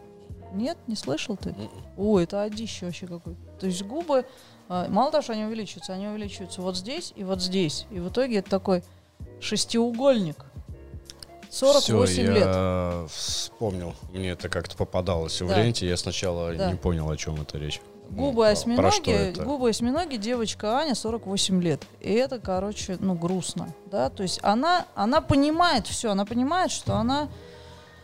Нет, 0.53 0.77
не 0.87 0.95
слышал 0.95 1.35
ты? 1.35 1.49
М-м. 1.49 1.69
О, 1.97 2.19
это 2.19 2.43
одище 2.43 2.85
вообще 2.85 3.07
какой. 3.07 3.35
То 3.59 3.65
есть 3.65 3.81
губы, 3.83 4.25
а, 4.69 4.87
мало 4.87 5.11
того, 5.11 5.23
что 5.23 5.33
они 5.33 5.45
увеличиваются, 5.45 5.93
они 5.93 6.07
увеличиваются 6.07 6.61
вот 6.61 6.77
здесь 6.77 7.11
и 7.15 7.23
вот 7.23 7.41
здесь. 7.41 7.87
И 7.89 7.99
в 7.99 8.09
итоге 8.09 8.37
это 8.37 8.49
такой 8.49 8.83
шестиугольник. 9.39 10.45
48 11.49 12.13
Все, 12.13 12.23
лет. 12.23 12.37
я 12.37 13.05
вспомнил. 13.11 13.93
Мне 14.11 14.29
это 14.29 14.49
как-то 14.49 14.75
попадалось 14.75 15.37
да. 15.37 15.45
в 15.45 15.57
ленте. 15.57 15.87
Я 15.87 15.97
сначала 15.97 16.53
да. 16.53 16.71
не 16.71 16.77
понял, 16.77 17.09
о 17.09 17.17
чем 17.17 17.39
это 17.41 17.59
речь. 17.59 17.79
Губы 18.09 18.43
ну, 18.45 18.51
осьминоги, 18.51 19.33
губы 19.43 19.69
осьминоги, 19.69 20.17
девочка 20.17 20.77
Аня, 20.77 20.93
48 20.93 21.61
лет. 21.63 21.85
И 21.99 22.11
это, 22.13 22.39
короче, 22.39 22.97
ну, 22.99 23.15
грустно, 23.15 23.69
да, 23.91 24.09
то 24.09 24.21
есть 24.23 24.39
она, 24.43 24.85
она 24.93 25.19
понимает 25.19 25.87
все, 25.87 26.11
она 26.11 26.25
понимает, 26.25 26.71
что 26.71 26.95
она 26.95 27.29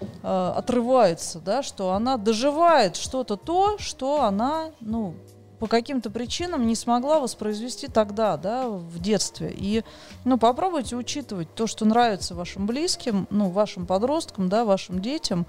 э, 0.01 0.53
отрывается, 0.55 1.39
да, 1.39 1.61
что 1.61 1.93
она 1.93 2.17
доживает 2.17 2.95
что-то 2.95 3.37
то, 3.37 3.77
что 3.77 4.23
она, 4.23 4.71
ну, 4.79 5.13
по 5.59 5.67
каким-то 5.67 6.09
причинам 6.09 6.65
не 6.65 6.75
смогла 6.75 7.19
воспроизвести 7.19 7.87
тогда, 7.87 8.37
да, 8.37 8.69
в 8.69 8.99
детстве. 8.99 9.53
И, 9.55 9.83
ну, 10.23 10.37
попробуйте 10.37 10.95
учитывать 10.95 11.53
то, 11.53 11.67
что 11.67 11.85
нравится 11.85 12.33
вашим 12.33 12.65
близким, 12.65 13.27
ну, 13.29 13.49
вашим 13.49 13.85
подросткам, 13.85 14.47
да, 14.49 14.63
вашим 14.63 15.01
детям, 15.01 15.45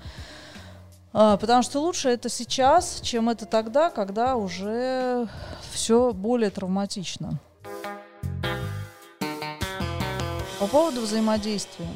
потому 1.12 1.62
что 1.62 1.81
лучше 1.81 2.09
это 2.09 2.29
сейчас, 2.29 3.01
чем 3.03 3.29
это 3.29 3.46
тогда, 3.46 3.90
когда 3.90 4.37
уже 4.37 5.29
все 5.73 6.12
более 6.12 6.51
травматично. 6.51 7.38
По 10.59 10.66
поводу 10.66 11.01
взаимодействия. 11.01 11.88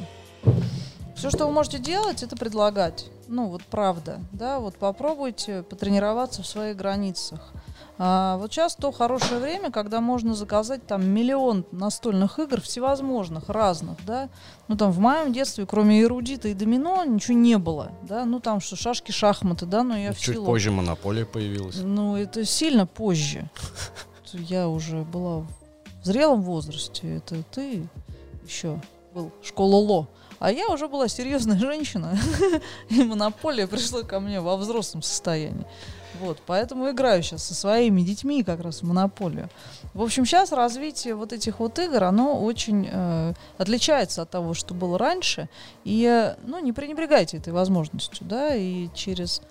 Все, 1.15 1.29
что 1.29 1.45
вы 1.45 1.53
можете 1.53 1.79
делать, 1.79 2.23
это 2.23 2.35
предлагать. 2.35 3.05
Ну, 3.27 3.47
вот 3.47 3.63
правда, 3.63 4.19
да, 4.31 4.59
вот 4.59 4.75
попробуйте 4.75 5.63
потренироваться 5.63 6.43
в 6.43 6.47
своих 6.47 6.75
границах. 6.75 7.53
А, 7.97 8.37
вот 8.37 8.51
сейчас 8.51 8.75
то 8.75 8.91
хорошее 8.91 9.39
время, 9.39 9.71
когда 9.71 10.01
можно 10.01 10.33
заказать 10.33 10.85
там 10.85 11.07
миллион 11.07 11.65
настольных 11.71 12.39
игр 12.39 12.59
всевозможных, 12.59 13.49
разных, 13.49 13.97
да. 14.05 14.29
Ну 14.67 14.75
там 14.75 14.91
в 14.91 14.99
моем 14.99 15.31
детстве, 15.31 15.65
кроме 15.65 16.01
эрудита 16.01 16.49
и 16.49 16.53
домино, 16.53 17.05
ничего 17.05 17.37
не 17.37 17.57
было, 17.57 17.91
да. 18.03 18.25
Ну 18.25 18.39
там 18.39 18.59
что, 18.59 18.75
шашки, 18.75 19.11
шахматы, 19.11 19.65
да, 19.65 19.83
но 19.83 19.97
я 19.97 20.13
Чуть 20.13 20.21
в 20.21 20.33
силу... 20.33 20.45
позже 20.45 20.71
монополия 20.71 21.25
появилась. 21.25 21.77
Ну 21.77 22.17
это 22.17 22.43
сильно 22.43 22.85
позже. 22.85 23.49
Я 24.33 24.67
уже 24.67 25.03
была 25.03 25.45
в 26.01 26.05
зрелом 26.05 26.41
возрасте, 26.41 27.17
это 27.17 27.41
ты 27.43 27.87
еще 28.45 28.81
был 29.13 29.31
школа 29.41 29.75
ЛО. 29.75 30.07
А 30.39 30.51
я 30.51 30.67
уже 30.67 30.89
была 30.89 31.07
серьезная 31.07 31.57
женщина, 31.57 32.19
и 32.89 33.03
монополия 33.03 33.65
пришла 33.65 34.03
ко 34.03 34.19
мне 34.19 34.41
во 34.41 34.57
взрослом 34.57 35.01
состоянии. 35.01 35.65
Вот, 36.21 36.41
поэтому 36.45 36.89
играю 36.89 37.23
сейчас 37.23 37.43
со 37.43 37.53
своими 37.53 38.01
детьми 38.01 38.43
как 38.43 38.61
раз 38.61 38.81
в 38.81 38.83
монополию. 38.83 39.49
В 39.93 40.01
общем, 40.01 40.25
сейчас 40.25 40.51
развитие 40.51 41.15
вот 41.15 41.33
этих 41.33 41.59
вот 41.59 41.77
игр, 41.79 42.03
оно 42.03 42.41
очень 42.41 42.87
э, 42.91 43.33
отличается 43.57 44.21
от 44.21 44.29
того, 44.29 44.53
что 44.53 44.73
было 44.73 44.97
раньше. 44.97 45.49
И, 45.83 46.05
э, 46.05 46.35
ну, 46.45 46.59
не 46.59 46.73
пренебрегайте 46.73 47.37
этой 47.37 47.53
возможностью, 47.53 48.25
да, 48.25 48.55
и 48.55 48.89
через 48.93 49.41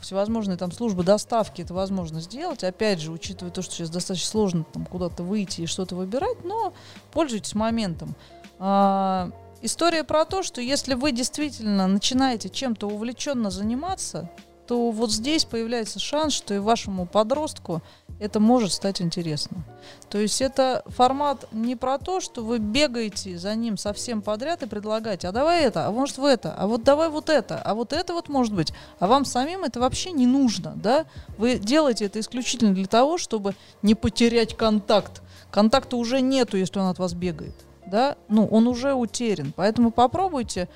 всевозможные 0.00 0.56
там 0.56 0.72
службы 0.72 1.04
доставки 1.04 1.62
это 1.62 1.72
возможно 1.72 2.20
сделать. 2.20 2.64
Опять 2.64 3.00
же, 3.00 3.12
учитывая 3.12 3.52
то, 3.52 3.62
что 3.62 3.74
сейчас 3.74 3.90
достаточно 3.90 4.28
сложно 4.28 4.64
там 4.64 4.84
куда-то 4.84 5.22
выйти 5.22 5.62
и 5.62 5.66
что-то 5.66 5.94
выбирать, 5.94 6.44
но 6.44 6.72
пользуйтесь 7.12 7.54
моментом. 7.54 8.14
А, 8.58 9.30
история 9.62 10.04
про 10.04 10.24
то, 10.24 10.42
что 10.42 10.60
если 10.60 10.94
вы 10.94 11.12
действительно 11.12 11.86
начинаете 11.86 12.48
чем-то 12.48 12.88
увлеченно 12.88 13.50
заниматься, 13.50 14.28
то 14.68 14.90
вот 14.90 15.10
здесь 15.10 15.46
появляется 15.46 15.98
шанс, 15.98 16.34
что 16.34 16.52
и 16.52 16.58
вашему 16.58 17.06
подростку 17.06 17.80
это 18.20 18.38
может 18.38 18.70
стать 18.70 19.00
интересно. 19.00 19.64
То 20.10 20.18
есть 20.18 20.42
это 20.42 20.82
формат 20.86 21.46
не 21.52 21.74
про 21.74 21.96
то, 21.96 22.20
что 22.20 22.44
вы 22.44 22.58
бегаете 22.58 23.38
за 23.38 23.54
ним 23.54 23.78
совсем 23.78 24.20
подряд 24.20 24.62
и 24.62 24.66
предлагаете, 24.66 25.28
а 25.28 25.32
давай 25.32 25.64
это, 25.64 25.86
а 25.86 25.90
может 25.90 26.18
в 26.18 26.24
это, 26.24 26.52
а 26.52 26.66
вот 26.66 26.82
давай 26.82 27.08
вот 27.08 27.30
это, 27.30 27.62
а 27.64 27.74
вот 27.74 27.94
это 27.94 28.12
вот 28.12 28.28
может 28.28 28.52
быть, 28.52 28.74
а 28.98 29.06
вам 29.06 29.24
самим 29.24 29.64
это 29.64 29.80
вообще 29.80 30.12
не 30.12 30.26
нужно, 30.26 30.74
да? 30.76 31.06
Вы 31.38 31.58
делаете 31.58 32.04
это 32.04 32.20
исключительно 32.20 32.74
для 32.74 32.86
того, 32.86 33.16
чтобы 33.16 33.54
не 33.80 33.94
потерять 33.94 34.54
контакт. 34.54 35.22
Контакта 35.50 35.96
уже 35.96 36.20
нету, 36.20 36.58
если 36.58 36.78
он 36.78 36.88
от 36.88 36.98
вас 36.98 37.14
бегает, 37.14 37.54
да? 37.86 38.16
Ну, 38.28 38.46
он 38.46 38.66
уже 38.66 38.92
утерян, 38.92 39.54
поэтому 39.56 39.92
попробуйте 39.92 40.68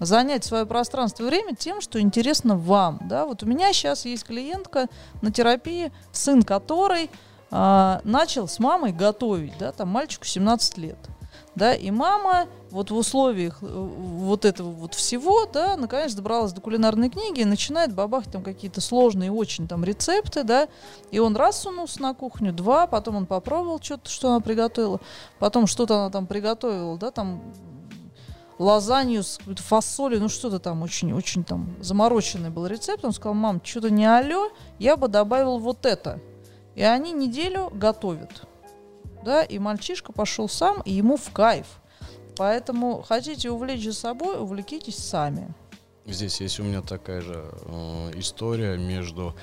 занять 0.00 0.44
свое 0.44 0.66
пространство 0.66 1.22
и 1.22 1.26
время 1.26 1.54
тем, 1.54 1.80
что 1.80 2.00
интересно 2.00 2.56
вам. 2.56 3.00
Да? 3.02 3.26
Вот 3.26 3.42
у 3.42 3.46
меня 3.46 3.72
сейчас 3.72 4.04
есть 4.04 4.24
клиентка 4.24 4.86
на 5.22 5.32
терапии, 5.32 5.92
сын 6.12 6.42
которой 6.42 7.10
а, 7.50 8.00
начал 8.04 8.48
с 8.48 8.58
мамой 8.58 8.92
готовить, 8.92 9.56
да, 9.58 9.72
там 9.72 9.88
мальчику 9.88 10.24
17 10.24 10.78
лет. 10.78 10.98
Да, 11.54 11.74
и 11.74 11.90
мама 11.90 12.48
вот 12.70 12.90
в 12.90 12.96
условиях 12.96 13.62
э, 13.62 13.66
вот 13.66 14.44
этого 14.44 14.70
вот 14.70 14.94
всего, 14.94 15.46
да, 15.46 15.78
наконец 15.78 16.12
добралась 16.12 16.52
до 16.52 16.60
кулинарной 16.60 17.08
книги 17.08 17.40
и 17.40 17.46
начинает 17.46 17.94
бабахать 17.94 18.30
там 18.30 18.42
какие-то 18.42 18.82
сложные 18.82 19.32
очень 19.32 19.66
там 19.66 19.82
рецепты, 19.82 20.44
да, 20.44 20.68
и 21.10 21.18
он 21.18 21.34
раз 21.34 21.62
сунулся 21.62 22.02
на 22.02 22.12
кухню, 22.12 22.52
два, 22.52 22.86
потом 22.86 23.16
он 23.16 23.26
попробовал 23.26 23.80
что-то, 23.80 24.10
что 24.10 24.28
она 24.28 24.40
приготовила, 24.40 25.00
потом 25.38 25.66
что-то 25.66 25.96
она 25.96 26.10
там 26.10 26.26
приготовила, 26.26 26.98
да, 26.98 27.10
там 27.10 27.40
лазанью 28.58 29.22
с 29.22 29.38
фасолью, 29.56 30.20
ну 30.20 30.28
что-то 30.28 30.58
там 30.58 30.82
очень-очень 30.82 31.44
там 31.44 31.74
замороченный 31.80 32.50
был 32.50 32.66
рецепт. 32.66 33.04
Он 33.04 33.12
сказал, 33.12 33.34
мам, 33.34 33.60
что-то 33.62 33.90
не 33.90 34.06
алё, 34.06 34.50
я 34.78 34.96
бы 34.96 35.08
добавил 35.08 35.58
вот 35.58 35.86
это. 35.86 36.20
И 36.74 36.82
они 36.82 37.12
неделю 37.12 37.70
готовят. 37.72 38.46
Да, 39.24 39.42
и 39.42 39.58
мальчишка 39.58 40.12
пошел 40.12 40.48
сам, 40.48 40.82
и 40.84 40.92
ему 40.92 41.16
в 41.16 41.30
кайф. 41.30 41.66
Поэтому 42.36 43.02
хотите 43.02 43.50
увлечь 43.50 43.84
за 43.84 43.94
собой, 43.94 44.38
увлекитесь 44.38 44.98
сами. 44.98 45.52
Здесь 46.04 46.40
есть 46.40 46.60
у 46.60 46.62
меня 46.62 46.82
такая 46.82 47.20
же 47.20 47.44
э, 47.62 48.12
история 48.16 48.76
между 48.76 49.34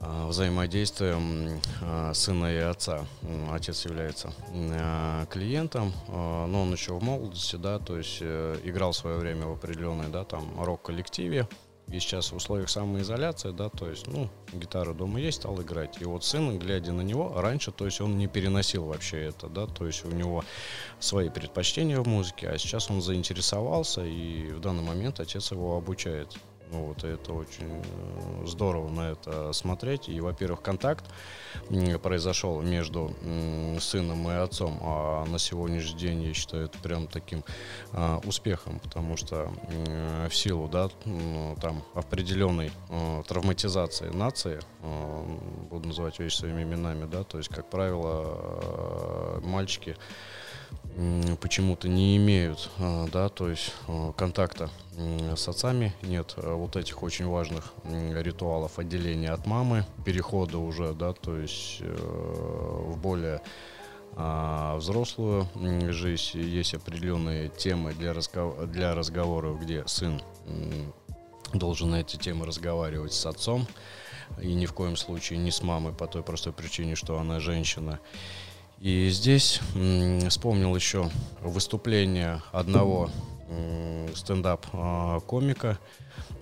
взаимодействием 0.00 1.60
э, 1.80 2.12
сына 2.14 2.46
и 2.54 2.58
отца. 2.58 3.04
Отец 3.50 3.84
является 3.84 4.32
э, 4.52 5.26
клиентом, 5.30 5.92
но 6.08 6.62
он 6.62 6.72
еще 6.72 6.92
в 6.92 7.02
молодости, 7.02 7.56
да, 7.56 7.78
то 7.78 7.98
есть 7.98 8.22
играл 8.22 8.92
свое 8.92 9.16
время 9.16 9.46
в 9.46 9.52
определенной, 9.52 10.08
да, 10.08 10.24
там, 10.24 10.62
рок-коллективе, 10.62 11.48
и 11.90 12.00
сейчас 12.00 12.32
в 12.32 12.36
условиях 12.36 12.68
самоизоляции, 12.68 13.50
да, 13.50 13.70
то 13.70 13.88
есть, 13.88 14.06
ну, 14.08 14.28
гитара 14.52 14.92
дома 14.92 15.20
есть, 15.20 15.38
стал 15.38 15.60
играть. 15.62 16.00
И 16.02 16.04
вот 16.04 16.22
сын, 16.22 16.58
глядя 16.58 16.92
на 16.92 17.00
него, 17.00 17.32
раньше, 17.40 17.72
то 17.72 17.86
есть 17.86 18.02
он 18.02 18.18
не 18.18 18.26
переносил 18.26 18.84
вообще 18.84 19.22
это, 19.22 19.48
да, 19.48 19.66
то 19.66 19.86
есть 19.86 20.04
у 20.04 20.10
него 20.10 20.44
свои 21.00 21.30
предпочтения 21.30 21.98
в 21.98 22.06
музыке, 22.06 22.50
а 22.50 22.58
сейчас 22.58 22.90
он 22.90 23.00
заинтересовался, 23.00 24.04
и 24.04 24.50
в 24.50 24.60
данный 24.60 24.82
момент 24.82 25.18
отец 25.18 25.50
его 25.50 25.76
обучает. 25.76 26.36
Ну, 26.70 26.84
вот 26.84 27.04
это 27.04 27.32
очень 27.32 27.82
э, 27.82 28.46
здорово 28.46 28.88
на 28.90 29.12
это 29.12 29.52
смотреть. 29.52 30.08
И, 30.08 30.20
во-первых, 30.20 30.62
контакт 30.62 31.04
произошел 32.02 32.60
между 32.60 33.14
сыном 33.80 34.28
и 34.30 34.34
отцом, 34.34 34.78
а 34.82 35.24
на 35.24 35.38
сегодняшний 35.38 35.98
день 35.98 36.22
я 36.22 36.34
считаю 36.34 36.66
это 36.66 36.78
прям 36.78 37.06
таким 37.06 37.44
а, 37.92 38.20
успехом, 38.24 38.80
потому 38.80 39.16
что 39.16 39.50
в 40.28 40.34
силу, 40.34 40.68
да, 40.68 40.88
там 41.60 41.82
определенной 41.94 42.70
а, 42.90 43.22
травматизации 43.22 44.08
нации, 44.10 44.60
а, 44.82 45.24
буду 45.70 45.88
называть 45.88 46.18
вещи 46.18 46.36
своими 46.36 46.62
именами, 46.62 47.06
да, 47.06 47.24
то 47.24 47.38
есть, 47.38 47.48
как 47.48 47.68
правило, 47.70 49.40
мальчики 49.42 49.96
почему-то 51.40 51.88
не 51.88 52.16
имеют, 52.16 52.70
да, 52.78 53.28
то 53.28 53.48
есть 53.48 53.72
контакта 54.16 54.70
с 55.36 55.48
отцами, 55.48 55.94
нет 56.02 56.34
вот 56.36 56.76
этих 56.76 57.02
очень 57.02 57.26
важных 57.26 57.72
ритуалов 57.84 58.78
отделения 58.78 59.30
от 59.30 59.46
мамы, 59.46 59.84
перехода 60.04 60.58
уже, 60.58 60.92
да, 60.94 61.12
то 61.12 61.36
есть 61.36 61.78
э, 61.80 61.94
в 61.94 62.98
более 62.98 63.40
а, 64.16 64.76
взрослую 64.76 65.48
жизнь. 65.92 66.38
Есть 66.40 66.74
определенные 66.74 67.48
темы 67.50 67.94
для, 67.94 68.12
разгов... 68.12 68.68
для 68.68 68.94
разговоров, 68.94 69.60
где 69.60 69.86
сын 69.86 70.20
должен 71.52 71.90
на 71.90 72.00
эти 72.00 72.16
темы 72.16 72.44
разговаривать 72.44 73.12
с 73.12 73.24
отцом, 73.26 73.68
и 74.40 74.52
ни 74.52 74.66
в 74.66 74.72
коем 74.72 74.96
случае 74.96 75.38
не 75.38 75.52
с 75.52 75.62
мамой 75.62 75.92
по 75.92 76.08
той 76.08 76.22
простой 76.24 76.52
причине, 76.52 76.96
что 76.96 77.18
она 77.18 77.38
женщина. 77.38 78.00
И 78.80 79.08
здесь 79.10 79.60
вспомнил 80.28 80.74
еще 80.74 81.10
выступление 81.42 82.42
одного 82.52 83.10
стендап-комика. 84.14 85.78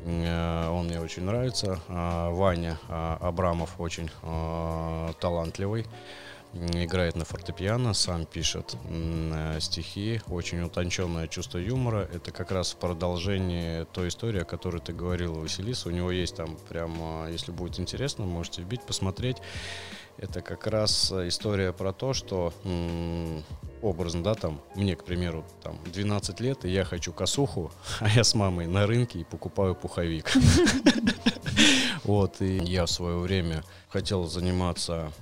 Э, 0.04 0.68
он 0.68 0.86
мне 0.86 1.00
очень 1.00 1.24
нравится. 1.24 1.80
А, 1.88 2.30
Ваня 2.30 2.78
а, 2.88 3.18
Абрамов 3.20 3.74
очень 3.78 4.10
а, 4.22 5.12
талантливый. 5.20 5.86
Играет 6.54 7.16
на 7.16 7.26
фортепиано, 7.26 7.92
сам 7.92 8.24
пишет 8.24 8.76
э, 8.88 9.58
стихи, 9.60 10.22
очень 10.28 10.62
утонченное 10.62 11.28
чувство 11.28 11.58
юмора. 11.58 12.08
Это 12.14 12.30
как 12.30 12.50
раз 12.50 12.72
в 12.72 12.76
продолжении 12.76 13.84
той 13.92 14.08
истории, 14.08 14.40
о 14.40 14.44
которой 14.44 14.80
ты 14.80 14.94
говорил, 14.94 15.34
Василиса. 15.34 15.88
У 15.88 15.92
него 15.92 16.10
есть 16.10 16.36
там 16.36 16.56
прям, 16.68 17.28
если 17.30 17.52
будет 17.52 17.78
интересно, 17.78 18.24
можете 18.24 18.62
вбить, 18.62 18.80
посмотреть. 18.82 19.36
Это 20.18 20.40
как 20.40 20.66
раз 20.66 21.12
история 21.12 21.72
про 21.72 21.92
то, 21.92 22.14
что 22.14 22.52
образно, 23.82 24.22
да, 24.22 24.34
там, 24.34 24.60
мне, 24.74 24.96
к 24.96 25.04
примеру, 25.04 25.44
там, 25.62 25.78
12 25.92 26.40
лет, 26.40 26.64
и 26.64 26.70
я 26.70 26.84
хочу 26.84 27.12
косуху, 27.12 27.70
а 28.00 28.08
я 28.08 28.24
с 28.24 28.34
мамой 28.34 28.66
на 28.66 28.86
рынке 28.86 29.20
и 29.20 29.24
покупаю 29.24 29.74
пуховик. 29.74 30.32
Вот, 32.06 32.40
и 32.40 32.58
я 32.58 32.86
в 32.86 32.90
свое 32.90 33.18
время 33.18 33.64
хотел 33.88 34.26
заниматься 34.26 35.12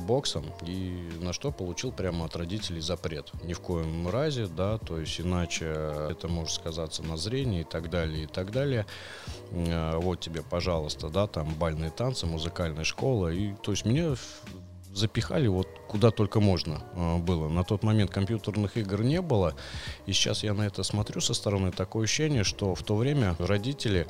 боксом, 0.00 0.44
и 0.62 1.10
на 1.20 1.32
что 1.32 1.50
получил 1.50 1.92
прямо 1.92 2.26
от 2.26 2.36
родителей 2.36 2.80
запрет. 2.80 3.30
Ни 3.42 3.52
в 3.52 3.60
коем 3.60 4.08
разе, 4.08 4.46
да, 4.46 4.78
то 4.78 4.98
есть 4.98 5.20
иначе 5.20 5.66
это 6.10 6.28
может 6.28 6.54
сказаться 6.54 7.02
на 7.02 7.16
зрении 7.16 7.60
и 7.60 7.64
так 7.64 7.90
далее, 7.90 8.24
и 8.24 8.26
так 8.26 8.52
далее. 8.52 8.86
А, 9.52 9.98
вот 9.98 10.20
тебе, 10.20 10.42
пожалуйста, 10.42 11.08
да, 11.08 11.26
там 11.26 11.54
бальные 11.54 11.90
танцы, 11.90 12.26
музыкальная 12.26 12.84
школа, 12.84 13.28
и 13.28 13.54
то 13.62 13.70
есть 13.70 13.84
мне 13.84 14.14
запихали 14.94 15.46
вот 15.48 15.68
куда 15.88 16.10
только 16.10 16.40
можно 16.40 16.82
а, 16.94 17.18
было. 17.18 17.48
На 17.48 17.64
тот 17.64 17.82
момент 17.82 18.10
компьютерных 18.10 18.76
игр 18.76 19.02
не 19.02 19.20
было. 19.20 19.54
И 20.06 20.12
сейчас 20.12 20.42
я 20.42 20.54
на 20.54 20.62
это 20.62 20.82
смотрю 20.82 21.20
со 21.20 21.34
стороны. 21.34 21.72
Такое 21.72 22.04
ощущение, 22.04 22.44
что 22.44 22.74
в 22.74 22.82
то 22.82 22.96
время 22.96 23.36
родители 23.38 24.06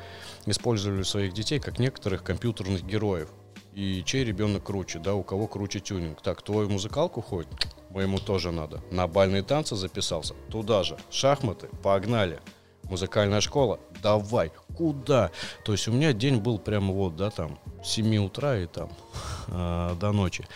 использовали 0.47 1.03
своих 1.03 1.33
детей 1.33 1.59
как 1.59 1.79
некоторых 1.79 2.23
компьютерных 2.23 2.85
героев. 2.85 3.29
И 3.75 4.05
чей 4.07 4.25
ребенок 4.25 4.65
круче, 4.65 5.01
да, 5.01 5.15
у 5.15 5.25
кого 5.25 5.49
круче 5.49 5.81
тюнинг. 5.81 6.23
Так, 6.23 6.43
твою 6.43 6.71
музыкалку 6.71 7.21
ходит, 7.21 7.51
моему 7.91 8.19
тоже 8.19 8.53
надо. 8.53 8.81
На 8.93 9.09
бальные 9.09 9.43
танцы 9.43 9.75
записался, 9.75 10.35
туда 10.49 10.85
же. 10.85 10.97
Шахматы, 11.11 11.69
погнали. 11.83 12.41
Музыкальная 12.89 13.41
школа, 13.41 13.81
давай, 14.03 14.53
куда? 14.77 15.31
То 15.65 15.73
есть 15.73 15.89
у 15.89 15.93
меня 15.93 16.13
день 16.13 16.37
был 16.37 16.59
прямо 16.59 16.93
вот, 16.93 17.17
да, 17.17 17.31
там, 17.31 17.59
с 17.83 17.91
7 17.93 18.17
утра 18.19 18.59
и 18.59 18.67
там 18.67 18.91
э, 19.49 19.97
до 19.99 20.13
ночи. 20.13 20.47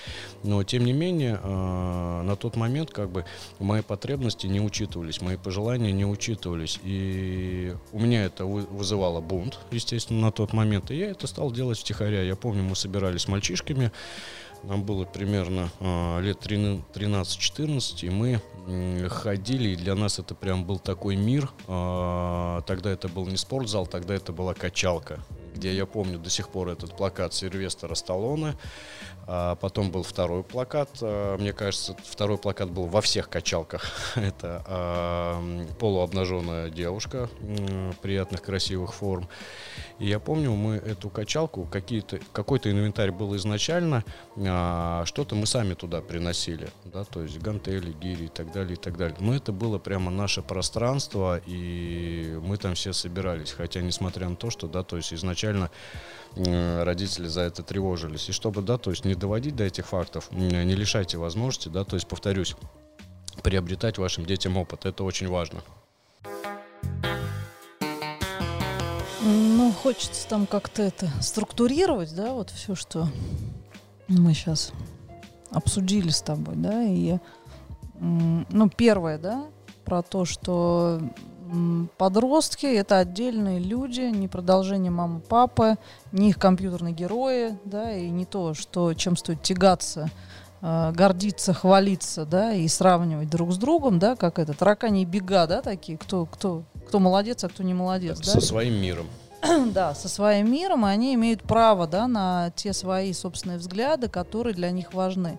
Но, 0.43 0.63
тем 0.63 0.85
не 0.85 0.93
менее, 0.93 1.41
э, 1.43 2.23
на 2.23 2.37
тот 2.37 2.57
момент, 2.57 2.91
как 2.91 3.11
бы, 3.11 3.25
мои 3.59 3.83
потребности 3.83 4.47
не 4.47 4.61
учитывались, 4.61 5.21
мои 5.21 5.37
пожелания 5.37 5.93
не 5.93 6.05
учитывались. 6.05 6.79
И 6.83 7.75
у 7.93 7.99
меня 7.99 8.25
это 8.25 8.45
вызывало 8.45 9.21
бунт, 9.21 9.59
естественно, 9.71 10.21
на 10.21 10.33
тот 10.33 10.53
момент. 10.53 10.91
И 10.91 10.97
я 10.97 11.11
это 11.11 11.27
стал 11.27 11.51
делать 11.51 11.79
втихаря. 11.79 12.23
Я 12.23 12.37
помню, 12.37 12.63
мы 12.63 12.77
собирались 12.77 13.23
с 13.23 13.29
мальчишками, 13.29 13.91
нам 14.63 14.83
было 14.83 15.05
примерно 15.05 15.71
э, 15.81 16.21
лет 16.21 16.39
13-14, 16.47 18.07
и 18.07 18.11
мы 18.11 18.41
ходили, 19.09 19.71
и 19.71 19.77
для 19.77 19.95
нас 19.95 20.19
это 20.19 20.35
прям 20.35 20.65
был 20.65 20.79
такой 20.79 21.17
мир. 21.17 21.51
Э, 21.67 22.61
тогда 22.67 22.91
это 22.91 23.09
был 23.09 23.27
не 23.27 23.37
спортзал, 23.37 23.87
тогда 23.87 24.15
это 24.15 24.33
была 24.33 24.55
качалка, 24.55 25.21
где 25.59 25.75
я 25.75 25.87
помню 25.87 26.19
до 26.19 26.31
сих 26.31 26.49
пор 26.49 26.69
этот 26.69 26.97
плакат 26.97 27.35
Сильвестра 27.35 27.95
Сталлоне. 27.95 28.55
А 29.31 29.57
потом 29.57 29.91
был 29.91 30.05
второй 30.05 30.43
плакат. 30.43 30.89
А, 31.03 31.37
мне 31.37 31.53
кажется, 31.53 31.95
второй 32.03 32.39
плакат 32.39 32.71
был 32.71 32.87
во 32.87 33.03
всех 33.03 33.29
качалках. 33.29 33.85
Это 34.15 34.65
а, 34.67 35.67
полуобнаженная 35.79 36.71
девушка 36.71 37.29
приятных, 38.01 38.41
красивых 38.41 38.95
форм. 38.95 39.29
И 39.99 40.07
я 40.07 40.21
помню, 40.21 40.53
мы 40.53 40.77
эту 40.77 41.11
качалку, 41.11 41.65
какие-то, 41.65 42.21
какой-то 42.33 42.71
инвентарь 42.71 43.11
был 43.11 43.35
изначально, 43.37 44.05
а, 44.37 45.05
что-то 45.05 45.35
мы 45.35 45.45
сами 45.45 45.75
туда 45.75 46.01
приносили, 46.01 46.69
да, 46.85 47.05
то 47.05 47.23
есть 47.23 47.39
гантели, 47.39 47.93
гири 47.93 48.27
и 48.27 48.29
так 48.29 48.53
далее, 48.53 48.75
и 48.75 48.77
так 48.77 48.97
далее. 48.97 49.17
Но 49.19 49.35
это 49.35 49.53
было 49.53 49.79
прямо 49.79 50.11
наше 50.11 50.41
пространство, 50.41 51.41
и 51.47 52.39
мы 52.43 52.57
там 52.57 52.75
все 52.75 52.93
собирались. 52.93 53.51
Хотя, 53.53 53.81
несмотря 53.81 54.29
на 54.29 54.37
то, 54.37 54.51
что, 54.51 54.69
да, 54.69 54.85
то 54.85 54.97
есть 54.97 55.13
изначально 55.13 55.48
родители 56.37 57.27
за 57.27 57.41
это 57.43 57.63
тревожились. 57.63 58.29
И 58.29 58.33
чтобы, 58.33 58.63
да, 58.63 58.79
то 58.79 58.91
есть 58.91 59.05
не 59.05 59.15
доводить 59.15 59.57
до 59.57 59.65
этих 59.65 59.87
фактов, 59.87 60.31
не 60.31 60.75
лишайте 60.75 61.19
возможности, 61.19 61.69
да, 61.69 61.85
то 61.85 61.97
есть, 61.97 62.07
повторюсь, 62.07 62.55
приобретать 63.43 63.99
вашим 63.99 64.25
детям 64.27 64.57
опыт. 64.57 64.87
Это 64.87 65.05
очень 65.05 65.29
важно. 65.29 65.63
Ну, 69.21 69.73
хочется 69.73 70.27
там 70.29 70.47
как-то 70.47 70.83
это 70.83 71.11
структурировать, 71.21 72.15
да, 72.15 72.33
вот 72.33 72.51
все, 72.51 72.75
что 72.75 73.09
мы 74.07 74.33
сейчас 74.33 74.73
обсудили 75.51 76.11
с 76.11 76.23
тобой, 76.23 76.55
да, 76.57 76.83
и, 76.85 77.19
ну, 78.01 78.71
первое, 78.71 79.19
да, 79.19 79.47
про 79.85 80.03
то, 80.03 80.25
что 80.25 81.01
Подростки— 81.97 82.67
это 82.67 82.99
отдельные 82.99 83.59
люди, 83.59 84.01
не 84.01 84.29
продолжение 84.29 84.91
мамы, 84.91 85.21
папы, 85.21 85.77
не 86.13 86.31
их 86.31 86.39
компьютерные 86.39 86.95
герои, 86.95 87.59
да, 87.65 87.93
и 87.93 88.09
не 88.11 88.25
то, 88.25 88.55
что, 88.55 88.95
чем 88.95 89.17
стоит 89.17 89.43
тягаться, 89.43 90.11
э, 90.61 90.93
гордиться, 90.93 91.55
хвалиться, 91.55 92.27
да, 92.27 92.53
и 92.53 92.69
сравнивать 92.69 93.31
друг 93.31 93.53
с 93.53 93.57
другом, 93.57 93.99
да, 93.99 94.17
как 94.17 94.39
это, 94.39 94.53
таракани 94.53 95.05
бега, 95.05 95.47
да, 95.47 95.63
такие, 95.63 95.97
кто, 95.97 96.27
кто, 96.27 96.65
кто 96.87 96.99
молодец, 96.99 97.45
а 97.45 97.49
кто 97.49 97.63
не 97.63 97.75
молодец, 97.75 98.19
Со 98.25 98.35
да? 98.35 98.41
своим 98.41 98.75
миром. 98.75 99.07
да, 99.73 99.95
со 99.95 100.09
своим 100.09 100.51
миром, 100.51 100.85
и 100.87 100.91
они 100.91 101.15
имеют 101.15 101.43
право 101.43 101.87
да, 101.87 102.09
на 102.09 102.51
те 102.57 102.73
свои 102.73 103.13
собственные 103.13 103.59
взгляды, 103.59 104.09
которые 104.09 104.55
для 104.55 104.71
них 104.71 104.93
важны. 104.93 105.39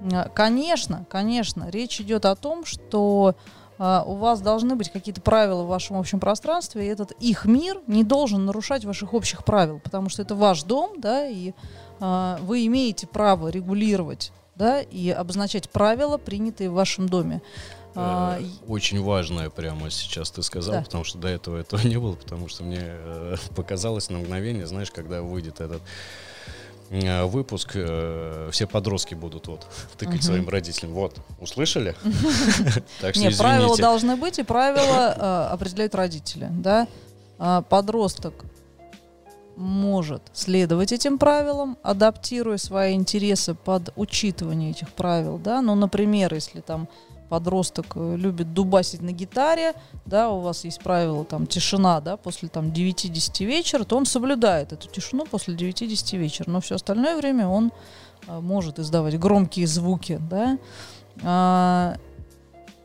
Э, 0.00 0.28
конечно, 0.34 1.06
конечно, 1.08 1.68
речь 1.70 2.00
идет 2.00 2.26
о 2.26 2.36
том, 2.36 2.64
что 2.64 3.34
Uh, 3.78 4.02
у 4.06 4.14
вас 4.16 4.40
должны 4.40 4.74
быть 4.74 4.90
какие-то 4.90 5.20
правила 5.20 5.62
в 5.62 5.68
вашем 5.68 5.96
общем 5.96 6.18
пространстве, 6.18 6.84
и 6.84 6.88
этот 6.88 7.12
их 7.12 7.44
мир 7.44 7.78
не 7.86 8.02
должен 8.02 8.44
нарушать 8.44 8.84
ваших 8.84 9.14
общих 9.14 9.44
правил, 9.44 9.78
потому 9.78 10.08
что 10.08 10.22
это 10.22 10.34
ваш 10.34 10.64
дом, 10.64 11.00
да, 11.00 11.28
и 11.28 11.52
uh, 12.00 12.42
вы 12.42 12.66
имеете 12.66 13.06
право 13.06 13.48
регулировать, 13.48 14.32
да, 14.56 14.80
и 14.80 15.10
обозначать 15.10 15.70
правила, 15.70 16.18
принятые 16.18 16.70
в 16.70 16.74
вашем 16.74 17.08
доме. 17.08 17.40
Uh, 17.94 18.44
Очень 18.66 19.00
важное 19.00 19.48
прямо 19.48 19.90
сейчас 19.90 20.32
ты 20.32 20.42
сказал, 20.42 20.74
да. 20.74 20.82
потому 20.82 21.04
что 21.04 21.18
до 21.18 21.28
этого 21.28 21.56
этого 21.56 21.80
не 21.86 21.98
было, 21.98 22.16
потому 22.16 22.48
что 22.48 22.64
мне 22.64 22.80
э, 22.82 23.36
показалось 23.54 24.10
на 24.10 24.18
мгновение, 24.18 24.66
знаешь, 24.66 24.90
когда 24.90 25.22
выйдет 25.22 25.60
этот 25.60 25.82
Э, 25.82 26.27
выпуск 26.90 27.72
э, 27.74 28.48
все 28.50 28.66
подростки 28.66 29.14
будут 29.14 29.46
вот 29.48 29.66
тыкать 29.98 30.24
своим 30.24 30.48
родителям. 30.48 30.92
Вот, 30.92 31.16
услышали? 31.40 31.94
Так 33.00 33.14
что 33.14 33.24
Нет, 33.24 33.36
правила 33.38 33.76
должны 33.76 34.16
быть, 34.16 34.38
и 34.38 34.42
правила 34.42 35.14
э, 35.16 35.52
определяют 35.52 35.94
родители. 35.94 36.50
А, 37.38 37.62
подросток 37.62 38.44
может 39.56 40.22
следовать 40.32 40.92
этим 40.92 41.18
правилам, 41.18 41.76
адаптируя 41.82 42.58
свои 42.58 42.94
интересы 42.94 43.54
под 43.54 43.92
учитывание 43.96 44.70
этих 44.70 44.88
правил. 44.90 45.38
Да? 45.38 45.60
Ну, 45.60 45.74
например, 45.74 46.32
если 46.32 46.60
там 46.60 46.88
подросток 47.28 47.86
э, 47.94 48.16
любит 48.16 48.52
дубасить 48.54 49.02
на 49.02 49.12
гитаре, 49.12 49.74
да, 50.06 50.30
у 50.30 50.40
вас 50.40 50.64
есть 50.64 50.80
правило 50.80 51.24
там 51.24 51.46
тишина, 51.46 52.00
да, 52.00 52.16
после 52.16 52.48
там 52.48 52.68
9-10 52.68 53.44
вечера, 53.44 53.84
то 53.84 53.96
он 53.96 54.06
соблюдает 54.06 54.72
эту 54.72 54.88
тишину 54.88 55.26
после 55.26 55.54
9-10 55.54 56.16
вечера, 56.16 56.50
но 56.50 56.60
все 56.60 56.76
остальное 56.76 57.16
время 57.16 57.48
он 57.48 57.72
а, 58.26 58.40
может 58.40 58.78
издавать 58.78 59.18
громкие 59.18 59.66
звуки, 59.66 60.20
да. 60.30 60.58
А, 61.22 61.96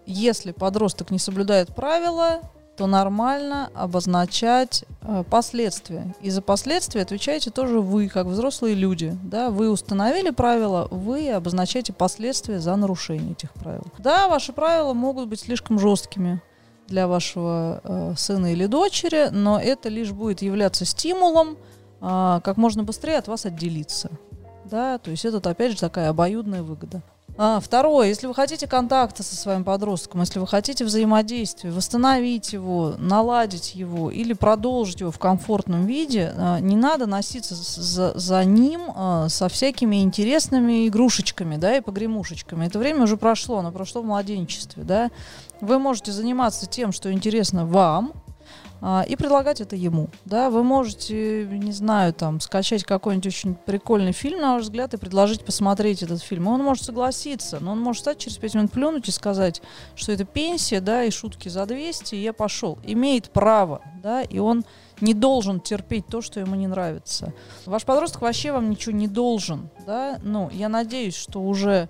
если 0.06 0.51
подросток 0.51 1.12
не 1.12 1.19
соблюдает 1.19 1.73
правила, 1.73 2.41
то 2.77 2.88
нормально 2.88 3.69
обозначать 3.75 4.83
э, 5.01 5.23
последствия. 5.29 6.13
И 6.21 6.29
за 6.29 6.41
последствия 6.41 7.01
отвечаете 7.01 7.51
тоже 7.51 7.79
вы, 7.79 8.09
как 8.09 8.25
взрослые 8.25 8.73
люди. 8.73 9.15
Да? 9.23 9.51
Вы 9.51 9.69
установили 9.69 10.31
правила, 10.31 10.88
вы 10.89 11.29
обозначаете 11.29 11.93
последствия 11.93 12.59
за 12.59 12.75
нарушение 12.75 13.33
этих 13.33 13.53
правил. 13.53 13.83
Да, 13.99 14.27
ваши 14.27 14.53
правила 14.53 14.93
могут 14.93 15.29
быть 15.29 15.41
слишком 15.41 15.77
жесткими 15.79 16.41
для 16.88 17.07
вашего 17.07 17.81
э, 17.83 18.13
сына 18.17 18.51
или 18.51 18.65
дочери, 18.65 19.29
но 19.31 19.59
это 19.59 19.89
лишь 19.89 20.12
будет 20.12 20.41
являться 20.41 20.86
стимулом 20.86 21.57
э, 22.01 22.41
как 22.43 22.57
можно 22.57 22.83
быстрее 22.83 23.17
от 23.17 23.27
вас 23.27 23.45
отделиться. 23.45 24.09
Да? 24.65 24.97
То 24.97 25.12
есть 25.12 25.25
это, 25.25 25.47
опять 25.47 25.73
же, 25.73 25.79
такая 25.79 26.09
обоюдная 26.09 26.63
выгода. 26.63 27.03
А, 27.36 27.60
второе, 27.60 28.10
если 28.10 28.28
вы 28.28 28.36
хотите 28.36 28.67
контакта 28.67 29.24
со 29.24 29.36
своим 29.36 29.63
подростком, 29.63 30.22
если 30.22 30.38
вы 30.38 30.46
хотите 30.46 30.86
взаимодействия, 30.86 31.72
восстановить 31.72 32.54
его, 32.54 32.93
наладить 33.00 33.74
его 33.74 34.12
или 34.12 34.34
продолжить 34.34 35.02
его 35.02 35.10
в 35.10 35.17
комфортном 35.17 35.86
виде, 35.86 36.32
а, 36.38 36.60
не 36.60 36.76
надо 36.76 37.08
носиться 37.08 37.56
за, 37.56 38.17
за 38.17 38.46
ним 38.46 38.84
а, 38.96 39.30
со 39.30 39.50
всякими 39.50 40.04
интересными 40.04 40.88
игрушечками, 40.88 41.58
да, 41.58 41.78
и 41.78 41.82
погремушечками. 41.82 42.67
Это 42.67 42.78
время 42.78 43.04
уже 43.04 43.17
прошло, 43.17 43.58
оно 43.58 43.72
прошло 43.72 44.02
в 44.02 44.06
младенчестве, 44.06 44.84
да. 44.84 45.10
Вы 45.60 45.80
можете 45.80 46.12
заниматься 46.12 46.67
тем, 46.67 46.91
что 46.91 47.12
интересно 47.12 47.65
вам, 47.65 48.13
и 49.08 49.15
предлагать 49.15 49.62
это 49.62 49.78
ему. 49.78 50.10
Да, 50.26 50.50
вы 50.50 50.62
можете, 50.62 51.46
не 51.46 51.72
знаю, 51.72 52.13
там, 52.13 52.41
скачать 52.41 52.84
какой-нибудь 52.84 53.28
очень 53.28 53.56
прикольный 53.56 54.12
фильм, 54.12 54.41
на 54.41 54.56
ваш 54.56 54.63
взгляд, 54.63 54.93
и 54.93 54.98
предложить 54.98 55.46
посмотреть 55.46 56.04
этот 56.04 56.22
фильм. 56.22 56.48
он 56.48 56.62
может 56.62 56.84
согласиться, 56.84 57.60
но 57.62 57.72
он 57.72 57.80
может 57.80 58.02
стать 58.02 58.17
через 58.17 58.38
пять 58.38 58.56
минут 58.56 58.72
плюнуть 58.72 59.08
и 59.08 59.12
сказать, 59.12 59.62
что 59.96 60.12
это 60.12 60.26
пенсия, 60.26 60.82
да, 60.82 61.06
и 61.06 61.12
шутки 61.12 61.48
за 61.48 61.65
200, 61.65 62.15
и 62.15 62.22
я 62.22 62.34
пошел. 62.34 62.78
Имеет 62.84 63.30
право, 63.30 63.82
да, 64.02 64.22
и 64.22 64.39
он 64.39 64.65
не 65.00 65.13
должен 65.13 65.62
терпеть 65.62 66.08
то, 66.08 66.22
что 66.22 66.41
ему 66.41 66.56
не 66.56 66.67
нравится. 66.67 67.34
Ваш 67.65 67.86
подросток 67.86 68.22
вообще 68.22 68.52
вам 68.52 68.69
ничего 68.69 68.93
не 68.93 69.08
должен, 69.08 69.69
да, 69.88 70.19
ну, 70.24 70.50
я 70.52 70.67
надеюсь, 70.67 71.15
что 71.15 71.41
уже 71.41 71.88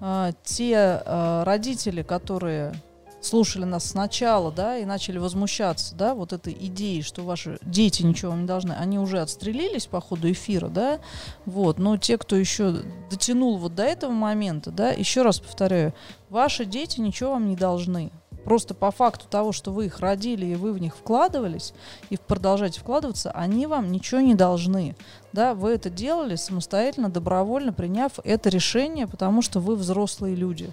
э, 0.00 0.32
те 0.44 1.02
э, 1.02 1.42
родители, 1.44 2.02
которые 2.02 2.74
слушали 3.20 3.64
нас 3.64 3.84
сначала, 3.84 4.50
да, 4.50 4.78
и 4.78 4.84
начали 4.84 5.18
возмущаться, 5.18 5.94
да, 5.94 6.14
вот 6.14 6.32
этой 6.32 6.52
идеей, 6.52 7.02
что 7.02 7.22
ваши 7.22 7.58
дети 7.62 8.02
ничего 8.02 8.32
вам 8.32 8.42
не 8.42 8.46
должны, 8.46 8.72
они 8.72 8.98
уже 8.98 9.20
отстрелились 9.20 9.86
по 9.86 10.00
ходу 10.00 10.30
эфира, 10.30 10.68
да, 10.68 11.00
вот, 11.46 11.78
но 11.78 11.96
те, 11.96 12.18
кто 12.18 12.36
еще 12.36 12.76
дотянул 13.10 13.58
вот 13.58 13.74
до 13.74 13.84
этого 13.84 14.12
момента, 14.12 14.70
да, 14.70 14.90
еще 14.90 15.22
раз 15.22 15.40
повторяю, 15.40 15.94
ваши 16.28 16.64
дети 16.64 17.00
ничего 17.00 17.32
вам 17.32 17.48
не 17.48 17.56
должны, 17.56 18.10
Просто 18.44 18.74
по 18.74 18.90
факту 18.90 19.26
того, 19.28 19.52
что 19.52 19.70
вы 19.70 19.86
их 19.86 20.00
родили 20.00 20.46
и 20.46 20.54
вы 20.54 20.72
в 20.72 20.78
них 20.78 20.96
вкладывались 20.96 21.74
и 22.08 22.16
продолжаете 22.16 22.80
вкладываться, 22.80 23.30
они 23.32 23.66
вам 23.66 23.92
ничего 23.92 24.20
не 24.20 24.34
должны. 24.34 24.96
Да, 25.32 25.54
вы 25.54 25.70
это 25.72 25.90
делали 25.90 26.36
самостоятельно, 26.36 27.10
добровольно 27.10 27.72
приняв 27.72 28.12
это 28.24 28.48
решение, 28.48 29.06
потому 29.06 29.42
что 29.42 29.60
вы 29.60 29.76
взрослые 29.76 30.34
люди. 30.34 30.70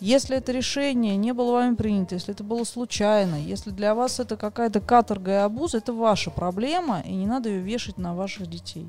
Если 0.00 0.36
это 0.36 0.52
решение 0.52 1.16
не 1.16 1.32
было 1.32 1.52
вами 1.52 1.74
принято, 1.74 2.14
если 2.14 2.32
это 2.32 2.44
было 2.44 2.62
случайно, 2.64 3.34
если 3.34 3.70
для 3.70 3.94
вас 3.94 4.20
это 4.20 4.36
какая-то 4.36 4.80
каторга 4.80 5.30
и 5.32 5.34
обуз, 5.34 5.74
это 5.74 5.92
ваша 5.92 6.30
проблема, 6.30 7.00
и 7.00 7.12
не 7.12 7.26
надо 7.26 7.48
ее 7.48 7.60
вешать 7.60 7.98
на 7.98 8.14
ваших 8.14 8.48
детей. 8.48 8.88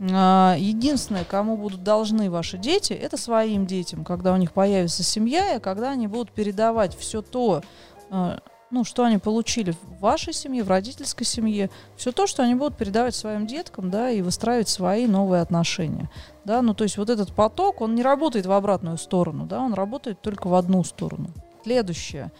А, 0.00 0.56
единственное, 0.58 1.24
кому 1.24 1.56
будут 1.56 1.84
должны 1.84 2.30
ваши 2.30 2.58
дети, 2.58 2.92
это 2.92 3.16
своим 3.16 3.64
детям, 3.64 4.04
когда 4.04 4.32
у 4.32 4.36
них 4.36 4.52
появится 4.52 5.04
семья, 5.04 5.54
и 5.54 5.60
когда 5.60 5.90
они 5.90 6.08
будут 6.08 6.32
передавать 6.32 6.96
все 6.98 7.22
то, 7.22 7.62
а, 8.10 8.40
ну, 8.70 8.82
что 8.82 9.04
они 9.04 9.18
получили 9.18 9.70
в 9.70 10.00
вашей 10.00 10.32
семье, 10.32 10.64
в 10.64 10.68
родительской 10.68 11.24
семье, 11.24 11.70
все 11.96 12.10
то, 12.10 12.26
что 12.26 12.42
они 12.42 12.56
будут 12.56 12.76
передавать 12.76 13.14
своим 13.14 13.46
деткам, 13.46 13.88
да, 13.88 14.10
и 14.10 14.20
выстраивать 14.20 14.68
свои 14.68 15.06
новые 15.06 15.42
отношения, 15.42 16.10
да, 16.44 16.62
ну, 16.62 16.74
то 16.74 16.84
есть 16.84 16.98
вот 16.98 17.10
этот 17.10 17.32
поток, 17.32 17.80
он 17.80 17.94
не 17.94 18.02
работает 18.02 18.46
в 18.46 18.52
обратную 18.52 18.98
сторону, 18.98 19.46
да, 19.46 19.60
он 19.60 19.74
работает 19.74 20.20
только 20.20 20.48
в 20.48 20.54
одну 20.54 20.84
сторону. 20.84 21.30
Следующее. 21.62 22.30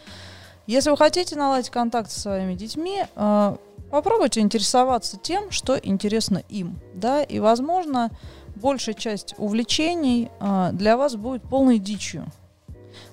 Если 0.67 0.91
вы 0.91 0.97
хотите 0.97 1.37
наладить 1.37 1.71
контакт 1.71 2.11
со 2.11 2.21
своими 2.21 2.55
детьми, 2.55 3.05
э, 3.15 3.57
попробуйте 3.91 4.41
интересоваться 4.41 5.19
тем, 5.19 5.51
что 5.51 5.77
интересно 5.77 6.43
им, 6.49 6.79
да, 6.95 7.23
и, 7.23 7.39
возможно, 7.39 8.11
большая 8.57 8.95
часть 8.95 9.35
увлечений 9.39 10.31
э, 10.41 10.71
для 10.73 10.97
вас 10.97 11.17
будет 11.17 11.43
полной 11.43 11.79
дичью, 11.79 12.27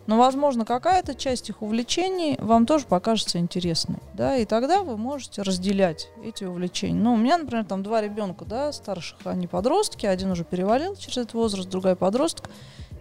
но, 0.08 0.18
возможно, 0.18 0.66
какая-то 0.66 1.16
часть 1.16 1.50
их 1.50 1.62
увлечений 1.62 2.38
вам 2.40 2.66
тоже 2.66 2.86
покажется 2.86 3.38
интересной, 3.38 4.00
да, 4.14 4.38
и 4.38 4.46
тогда 4.46 4.84
вы 4.84 4.98
можете 4.98 5.42
разделять 5.42 6.10
эти 6.24 6.44
увлечения. 6.44 7.00
Ну, 7.00 7.14
у 7.14 7.18
меня, 7.18 7.38
например, 7.38 7.66
там 7.66 7.84
два 7.84 8.02
ребенка, 8.02 8.46
да, 8.46 8.72
старших, 8.72 9.20
они 9.26 9.48
подростки, 9.48 10.06
один 10.06 10.32
уже 10.32 10.44
перевалил 10.44 10.96
через 10.96 11.18
этот 11.18 11.34
возраст, 11.34 11.70
другая 11.70 11.96
подросток. 11.96 12.50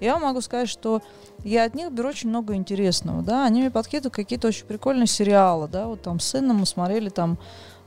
Я 0.01 0.19
могу 0.19 0.41
сказать, 0.41 0.69
что 0.69 1.03
я 1.45 1.65
от 1.65 1.75
них 1.75 1.93
беру 1.93 2.09
очень 2.09 2.31
много 2.31 2.55
интересного, 2.55 3.23
да, 3.23 3.45
они 3.45 3.61
мне 3.61 3.71
подкидывают 3.71 4.15
какие-то 4.15 4.49
очень 4.49 4.67
прикольные 4.67 5.07
сериалы, 5.07 5.69
да, 5.69 5.87
вот 5.87 6.03
там 6.03 6.21
с 6.21 6.27
сыном 6.27 6.59
мы 6.59 6.67
смотрели 6.67 7.11
там 7.11 7.39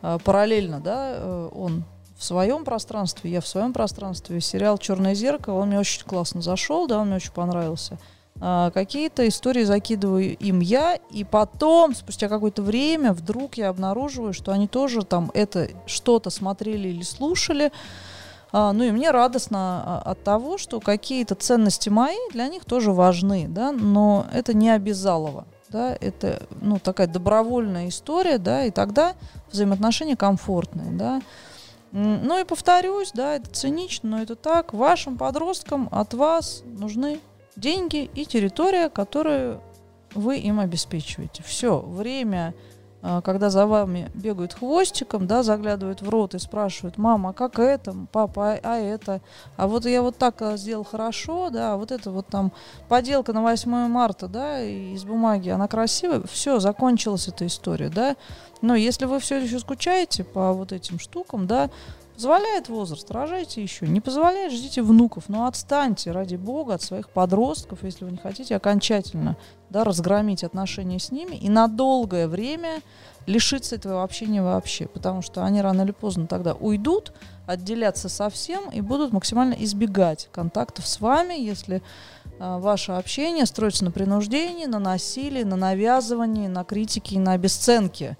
э, 0.03 0.19
параллельно, 0.23 0.79
да, 0.79 1.13
э, 1.15 1.49
он 1.53 1.85
в 2.23 2.23
своем 2.23 2.63
пространстве, 2.63 3.31
я 3.31 3.41
в 3.41 3.47
своем 3.47 3.73
пространстве. 3.73 4.39
Сериал 4.39 4.77
«Черное 4.77 5.13
зеркало», 5.13 5.59
он 5.59 5.67
мне 5.67 5.79
очень 5.79 6.05
классно 6.05 6.41
зашел, 6.41 6.87
да, 6.87 6.99
он 6.99 7.07
мне 7.07 7.17
очень 7.17 7.33
понравился. 7.33 7.97
А, 8.45 8.71
какие-то 8.71 9.25
истории 9.25 9.63
закидываю 9.63 10.35
им 10.35 10.59
я, 10.59 10.95
и 11.11 11.23
потом, 11.23 11.95
спустя 11.95 12.27
какое-то 12.27 12.61
время, 12.61 13.13
вдруг 13.13 13.55
я 13.55 13.69
обнаруживаю, 13.69 14.33
что 14.33 14.51
они 14.51 14.67
тоже 14.67 15.05
там 15.05 15.31
это 15.33 15.69
что-то 15.85 16.29
смотрели 16.29 16.89
или 16.89 17.03
слушали. 17.03 17.71
А, 18.51 18.73
ну 18.73 18.83
и 18.83 18.91
мне 18.91 19.11
радостно 19.11 19.83
а, 19.85 20.11
от 20.11 20.25
того, 20.25 20.57
что 20.57 20.81
какие-то 20.81 21.35
ценности 21.35 21.87
мои 21.87 22.17
для 22.33 22.49
них 22.49 22.65
тоже 22.65 22.91
важны, 22.91 23.45
да, 23.47 23.71
но 23.71 24.27
это 24.33 24.53
не 24.53 24.71
обязалово. 24.71 25.45
Да, 25.69 25.95
это 26.01 26.43
ну, 26.59 26.79
такая 26.79 27.07
добровольная 27.07 27.87
история, 27.87 28.39
да, 28.39 28.65
и 28.65 28.71
тогда 28.71 29.13
взаимоотношения 29.53 30.17
комфортные, 30.17 30.91
да. 30.91 31.21
Ну 31.93 32.41
и 32.41 32.43
повторюсь, 32.43 33.11
да, 33.13 33.35
это 33.35 33.49
цинично, 33.51 34.09
но 34.09 34.21
это 34.21 34.35
так. 34.35 34.73
Вашим 34.73 35.17
подросткам 35.17 35.87
от 35.91 36.13
вас 36.13 36.63
нужны 36.65 37.21
деньги 37.55 38.09
и 38.13 38.25
территория, 38.25 38.89
которую 38.89 39.61
вы 40.13 40.37
им 40.37 40.59
обеспечиваете. 40.59 41.43
Все, 41.43 41.79
время, 41.79 42.53
а, 43.05 43.21
когда 43.21 43.49
за 43.49 43.67
вами 43.67 44.09
бегают 44.13 44.53
хвостиком, 44.53 45.27
да, 45.27 45.43
заглядывают 45.43 46.01
в 46.01 46.09
рот 46.09 46.35
и 46.35 46.39
спрашивают, 46.39 46.97
мама, 46.97 47.29
а 47.29 47.33
как 47.33 47.59
это, 47.59 47.93
папа, 48.11 48.53
а, 48.53 48.59
а 48.63 48.77
это, 48.77 49.21
а 49.57 49.67
вот 49.67 49.85
я 49.85 50.01
вот 50.01 50.17
так 50.17 50.41
а, 50.41 50.55
сделал 50.55 50.85
хорошо, 50.85 51.49
да, 51.49 51.73
а 51.73 51.77
вот 51.77 51.91
это 51.91 52.11
вот 52.11 52.27
там 52.27 52.53
поделка 52.87 53.33
на 53.33 53.41
8 53.41 53.69
марта, 53.89 54.27
да, 54.27 54.61
из 54.61 55.03
бумаги, 55.03 55.49
она 55.49 55.67
красивая, 55.67 56.23
все, 56.31 56.59
закончилась 56.59 57.27
эта 57.27 57.45
история, 57.45 57.89
да, 57.89 58.15
но 58.61 58.73
если 58.75 59.03
вы 59.03 59.19
все 59.19 59.39
еще 59.39 59.59
скучаете 59.59 60.23
по 60.23 60.53
вот 60.53 60.71
этим 60.71 60.97
штукам, 60.97 61.45
да, 61.45 61.69
Позволяет 62.23 62.69
возраст, 62.69 63.11
рожайте 63.11 63.61
еще. 63.61 63.85
Не 63.85 63.99
позволяет, 63.99 64.53
ждите 64.53 64.81
внуков. 64.81 65.25
Но 65.27 65.45
отстаньте, 65.45 66.11
ради 66.11 66.37
бога, 66.37 66.75
от 66.75 66.81
своих 66.81 67.09
подростков, 67.09 67.83
если 67.83 68.05
вы 68.05 68.11
не 68.11 68.17
хотите 68.17 68.55
окончательно 68.55 69.35
да, 69.69 69.83
разгромить 69.83 70.45
отношения 70.45 70.99
с 70.99 71.11
ними 71.11 71.35
и 71.35 71.49
на 71.49 71.67
долгое 71.67 72.29
время 72.29 72.79
лишиться 73.25 73.75
этого 73.75 74.03
общения 74.03 74.41
вообще. 74.41 74.87
Потому 74.87 75.21
что 75.21 75.43
они 75.43 75.61
рано 75.61 75.81
или 75.81 75.91
поздно 75.91 76.25
тогда 76.25 76.53
уйдут, 76.53 77.11
отделятся 77.45 78.07
совсем 78.07 78.69
и 78.69 78.79
будут 78.79 79.11
максимально 79.11 79.55
избегать 79.55 80.29
контактов 80.31 80.87
с 80.87 81.01
вами, 81.01 81.33
если 81.33 81.83
а, 82.39 82.57
ваше 82.57 82.93
общение 82.93 83.45
строится 83.45 83.83
на 83.83 83.91
принуждении, 83.91 84.65
на 84.65 84.79
насилии, 84.79 85.43
на 85.43 85.57
навязывании, 85.57 86.47
на 86.47 86.63
критике 86.63 87.15
и 87.15 87.19
на 87.19 87.33
обесценке 87.33 88.15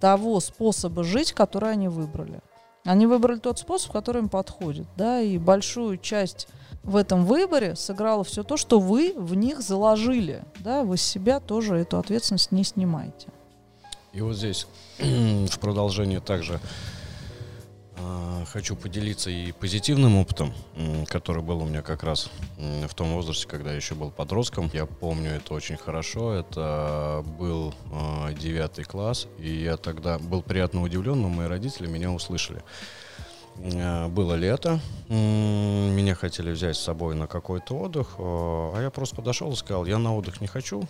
того 0.00 0.40
способа 0.40 1.04
жить, 1.04 1.32
который 1.32 1.70
они 1.70 1.86
выбрали. 1.86 2.40
Они 2.86 3.06
выбрали 3.06 3.38
тот 3.38 3.58
способ, 3.58 3.92
который 3.92 4.22
им 4.22 4.28
подходит, 4.28 4.86
да, 4.96 5.20
и 5.20 5.38
большую 5.38 5.98
часть 5.98 6.46
в 6.84 6.94
этом 6.94 7.26
выборе 7.26 7.74
сыграло 7.74 8.22
все 8.22 8.44
то, 8.44 8.56
что 8.56 8.78
вы 8.78 9.12
в 9.16 9.34
них 9.34 9.60
заложили, 9.60 10.44
да, 10.60 10.84
вы 10.84 10.96
с 10.96 11.02
себя 11.02 11.40
тоже 11.40 11.74
эту 11.74 11.98
ответственность 11.98 12.52
не 12.52 12.62
снимаете. 12.62 13.28
И 14.12 14.20
вот 14.20 14.36
здесь 14.36 14.68
в 14.98 15.58
продолжение 15.58 16.20
также 16.20 16.60
хочу 18.52 18.76
поделиться 18.76 19.30
и 19.30 19.52
позитивным 19.52 20.16
опытом, 20.16 20.52
который 21.08 21.42
был 21.42 21.62
у 21.62 21.66
меня 21.66 21.82
как 21.82 22.02
раз 22.02 22.30
в 22.56 22.94
том 22.94 23.12
возрасте, 23.12 23.46
когда 23.46 23.70
я 23.70 23.76
еще 23.76 23.94
был 23.94 24.10
подростком. 24.10 24.70
Я 24.72 24.86
помню 24.86 25.32
это 25.32 25.54
очень 25.54 25.76
хорошо. 25.76 26.32
Это 26.32 27.24
был 27.38 27.74
а, 27.92 28.32
девятый 28.32 28.84
класс, 28.84 29.26
и 29.38 29.50
я 29.50 29.76
тогда 29.76 30.18
был 30.18 30.42
приятно 30.42 30.82
удивлен, 30.82 31.20
но 31.20 31.28
мои 31.28 31.48
родители 31.48 31.86
меня 31.86 32.10
услышали. 32.10 32.62
А, 33.62 34.08
было 34.08 34.34
лето, 34.34 34.80
меня 35.08 36.14
хотели 36.14 36.50
взять 36.50 36.76
с 36.76 36.80
собой 36.80 37.14
на 37.14 37.26
какой-то 37.26 37.74
отдых, 37.74 38.16
а 38.18 38.80
я 38.80 38.90
просто 38.90 39.16
подошел 39.16 39.52
и 39.52 39.56
сказал, 39.56 39.86
я 39.86 39.98
на 39.98 40.14
отдых 40.16 40.40
не 40.40 40.46
хочу 40.46 40.82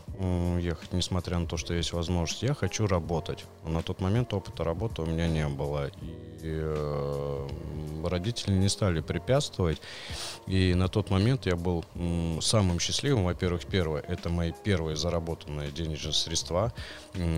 ехать, 0.58 0.92
несмотря 0.92 1.38
на 1.38 1.46
то, 1.46 1.56
что 1.56 1.74
есть 1.74 1.92
возможность, 1.92 2.42
я 2.42 2.54
хочу 2.54 2.86
работать. 2.86 3.44
На 3.64 3.82
тот 3.82 4.00
момент 4.00 4.32
опыта 4.32 4.64
работы 4.64 5.02
у 5.02 5.06
меня 5.06 5.28
не 5.28 5.46
было. 5.48 5.90
И 6.42 6.60
э, 6.62 7.48
родители 8.04 8.54
не 8.54 8.68
стали 8.68 9.00
препятствовать. 9.00 9.80
И 10.46 10.74
на 10.74 10.88
тот 10.88 11.10
момент 11.10 11.46
я 11.46 11.56
был 11.56 11.84
самым 12.40 12.78
счастливым. 12.78 13.24
Во-первых, 13.24 13.64
первое, 13.66 14.02
это 14.02 14.28
мои 14.28 14.52
первые 14.64 14.96
заработанные 14.96 15.72
денежные 15.72 16.12
средства, 16.12 16.72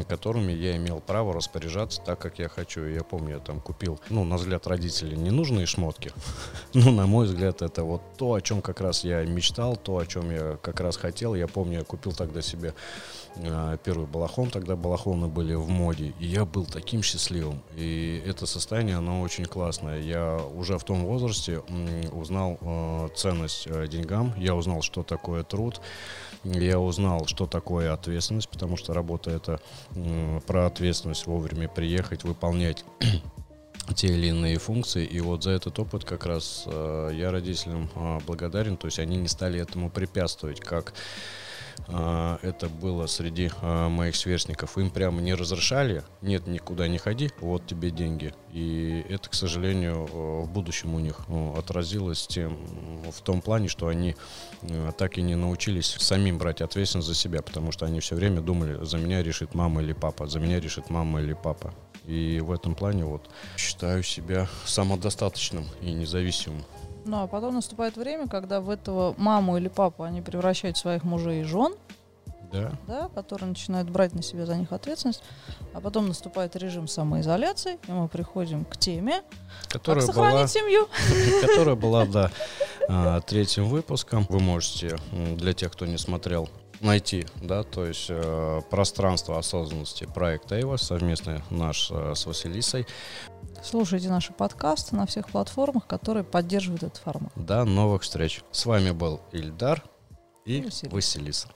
которыми 0.08 0.52
я 0.52 0.76
имел 0.76 1.00
право 1.00 1.32
распоряжаться 1.32 2.02
так, 2.04 2.18
как 2.18 2.38
я 2.38 2.48
хочу. 2.48 2.84
Я 2.84 3.02
помню, 3.02 3.36
я 3.36 3.38
там 3.38 3.60
купил, 3.60 3.98
ну, 4.10 4.24
на 4.24 4.36
взгляд 4.36 4.66
родителей, 4.66 5.16
ненужные 5.22 5.66
шмотки. 5.66 6.12
Но, 6.74 6.90
на 6.90 7.06
мой 7.06 7.26
взгляд, 7.26 7.62
это 7.62 7.84
вот 7.84 8.02
то, 8.16 8.34
о 8.34 8.40
чем 8.40 8.62
как 8.62 8.80
раз 8.80 9.04
я 9.04 9.24
мечтал, 9.24 9.76
то, 9.76 9.98
о 9.98 10.06
чем 10.06 10.30
я 10.30 10.58
как 10.62 10.80
раз 10.80 10.96
хотел. 10.96 11.34
Я 11.34 11.46
помню, 11.46 11.78
я 11.78 11.84
купил 11.84 12.12
тогда 12.12 12.42
себе 12.42 12.74
э, 13.36 13.78
первый 13.84 14.06
балахон, 14.06 14.50
тогда 14.50 14.76
балахоны 14.76 15.28
были 15.28 15.54
в 15.54 15.68
моде. 15.68 16.12
И 16.20 16.26
я 16.26 16.44
был 16.44 16.66
таким 16.66 17.02
счастливым. 17.02 17.62
И 17.76 18.22
это 18.26 18.46
состояние, 18.46 18.96
оно 18.96 19.20
очень 19.20 19.44
классное. 19.44 20.00
Я 20.00 20.36
уже 20.36 20.78
в 20.78 20.84
том 20.84 21.04
возрасте 21.04 21.60
узнал 22.12 22.58
э, 22.60 23.08
ценность 23.14 23.66
э, 23.66 23.86
деньгам, 23.88 24.34
я 24.36 24.54
узнал, 24.54 24.82
что 24.82 25.02
такое 25.02 25.42
труд, 25.42 25.80
я 26.44 26.78
узнал, 26.78 27.26
что 27.26 27.46
такое 27.46 27.92
ответственность, 27.92 28.48
потому 28.48 28.76
что 28.76 28.94
работа 28.94 29.30
это 29.30 29.60
э, 29.94 30.40
про 30.46 30.66
ответственность 30.66 31.26
вовремя 31.26 31.68
приехать, 31.68 32.24
выполнять 32.24 32.84
те 33.94 34.08
или 34.08 34.28
иные 34.28 34.58
функции. 34.58 35.04
И 35.04 35.20
вот 35.20 35.42
за 35.42 35.50
этот 35.50 35.78
опыт 35.78 36.04
как 36.04 36.26
раз 36.26 36.64
э, 36.66 37.10
я 37.14 37.30
родителям 37.30 37.90
э, 37.94 38.18
благодарен. 38.26 38.76
То 38.76 38.86
есть 38.86 38.98
они 38.98 39.16
не 39.16 39.28
стали 39.28 39.60
этому 39.60 39.90
препятствовать, 39.90 40.60
как 40.60 40.94
а, 41.86 42.38
это 42.42 42.68
было 42.68 43.06
среди 43.06 43.50
а, 43.60 43.88
моих 43.88 44.16
сверстников. 44.16 44.76
Им 44.78 44.90
прямо 44.90 45.20
не 45.20 45.34
разрешали, 45.34 46.02
нет, 46.22 46.46
никуда 46.46 46.88
не 46.88 46.98
ходи, 46.98 47.30
вот 47.40 47.66
тебе 47.66 47.90
деньги. 47.90 48.34
И 48.52 49.04
это, 49.08 49.28
к 49.28 49.34
сожалению, 49.34 50.06
в 50.06 50.50
будущем 50.50 50.94
у 50.94 50.98
них 50.98 51.20
отразилось 51.56 52.26
тем, 52.26 52.58
в 53.10 53.20
том 53.22 53.40
плане, 53.40 53.68
что 53.68 53.88
они 53.88 54.16
так 54.96 55.18
и 55.18 55.22
не 55.22 55.34
научились 55.34 55.96
самим 55.98 56.38
брать 56.38 56.60
ответственность 56.60 57.08
за 57.08 57.14
себя, 57.14 57.42
потому 57.42 57.72
что 57.72 57.86
они 57.86 58.00
все 58.00 58.16
время 58.16 58.40
думали, 58.40 58.84
за 58.84 58.98
меня 58.98 59.22
решит 59.22 59.54
мама 59.54 59.82
или 59.82 59.92
папа, 59.92 60.26
за 60.26 60.40
меня 60.40 60.60
решит 60.60 60.90
мама 60.90 61.20
или 61.20 61.34
папа. 61.34 61.74
И 62.08 62.40
в 62.40 62.50
этом 62.52 62.74
плане 62.74 63.04
вот 63.04 63.28
считаю 63.58 64.02
себя 64.02 64.48
самодостаточным 64.64 65.66
и 65.82 65.92
независимым. 65.92 66.64
Ну, 67.04 67.22
а 67.22 67.26
потом 67.26 67.54
наступает 67.54 67.96
время, 67.96 68.28
когда 68.28 68.60
в 68.60 68.70
этого 68.70 69.14
маму 69.18 69.58
или 69.58 69.68
папу 69.68 70.02
они 70.02 70.22
превращают 70.22 70.78
в 70.78 70.80
своих 70.80 71.04
мужей 71.04 71.42
и 71.42 71.44
жен, 71.44 71.74
да. 72.50 72.72
Да, 72.86 73.08
которые 73.14 73.50
начинают 73.50 73.90
брать 73.90 74.14
на 74.14 74.22
себя 74.22 74.46
за 74.46 74.56
них 74.56 74.72
ответственность. 74.72 75.22
А 75.74 75.80
потом 75.80 76.08
наступает 76.08 76.56
режим 76.56 76.88
самоизоляции, 76.88 77.78
и 77.86 77.92
мы 77.92 78.08
приходим 78.08 78.64
к 78.64 78.78
теме, 78.78 79.22
которая 79.68 80.06
как 80.06 80.14
сохранить 80.14 80.38
была, 80.38 80.48
семью. 80.48 80.88
Которая 81.46 81.74
была, 81.74 82.06
да, 82.06 82.30
а, 82.88 83.20
третьим 83.20 83.68
выпуском. 83.68 84.26
Вы 84.30 84.40
можете, 84.40 84.96
для 85.12 85.52
тех, 85.52 85.72
кто 85.72 85.84
не 85.84 85.98
смотрел, 85.98 86.48
найти, 86.80 87.26
да, 87.42 87.62
то 87.62 87.84
есть 87.84 88.06
э, 88.08 88.60
пространство 88.70 89.38
осознанности 89.38 90.04
проекта 90.04 90.56
Эйва, 90.56 90.76
совместный 90.76 91.42
наш 91.50 91.90
э, 91.90 92.14
с 92.14 92.26
Василисой. 92.26 92.86
Слушайте 93.62 94.08
наши 94.08 94.32
подкасты 94.32 94.94
на 94.96 95.06
всех 95.06 95.28
платформах, 95.30 95.86
которые 95.86 96.24
поддерживают 96.24 96.82
этот 96.84 96.98
формат. 96.98 97.32
До 97.34 97.64
новых 97.64 98.02
встреч. 98.02 98.42
С 98.52 98.66
вами 98.66 98.92
был 98.92 99.20
Ильдар 99.32 99.82
и 100.44 100.62
Василиса. 100.62 100.94
Василиса. 100.94 101.48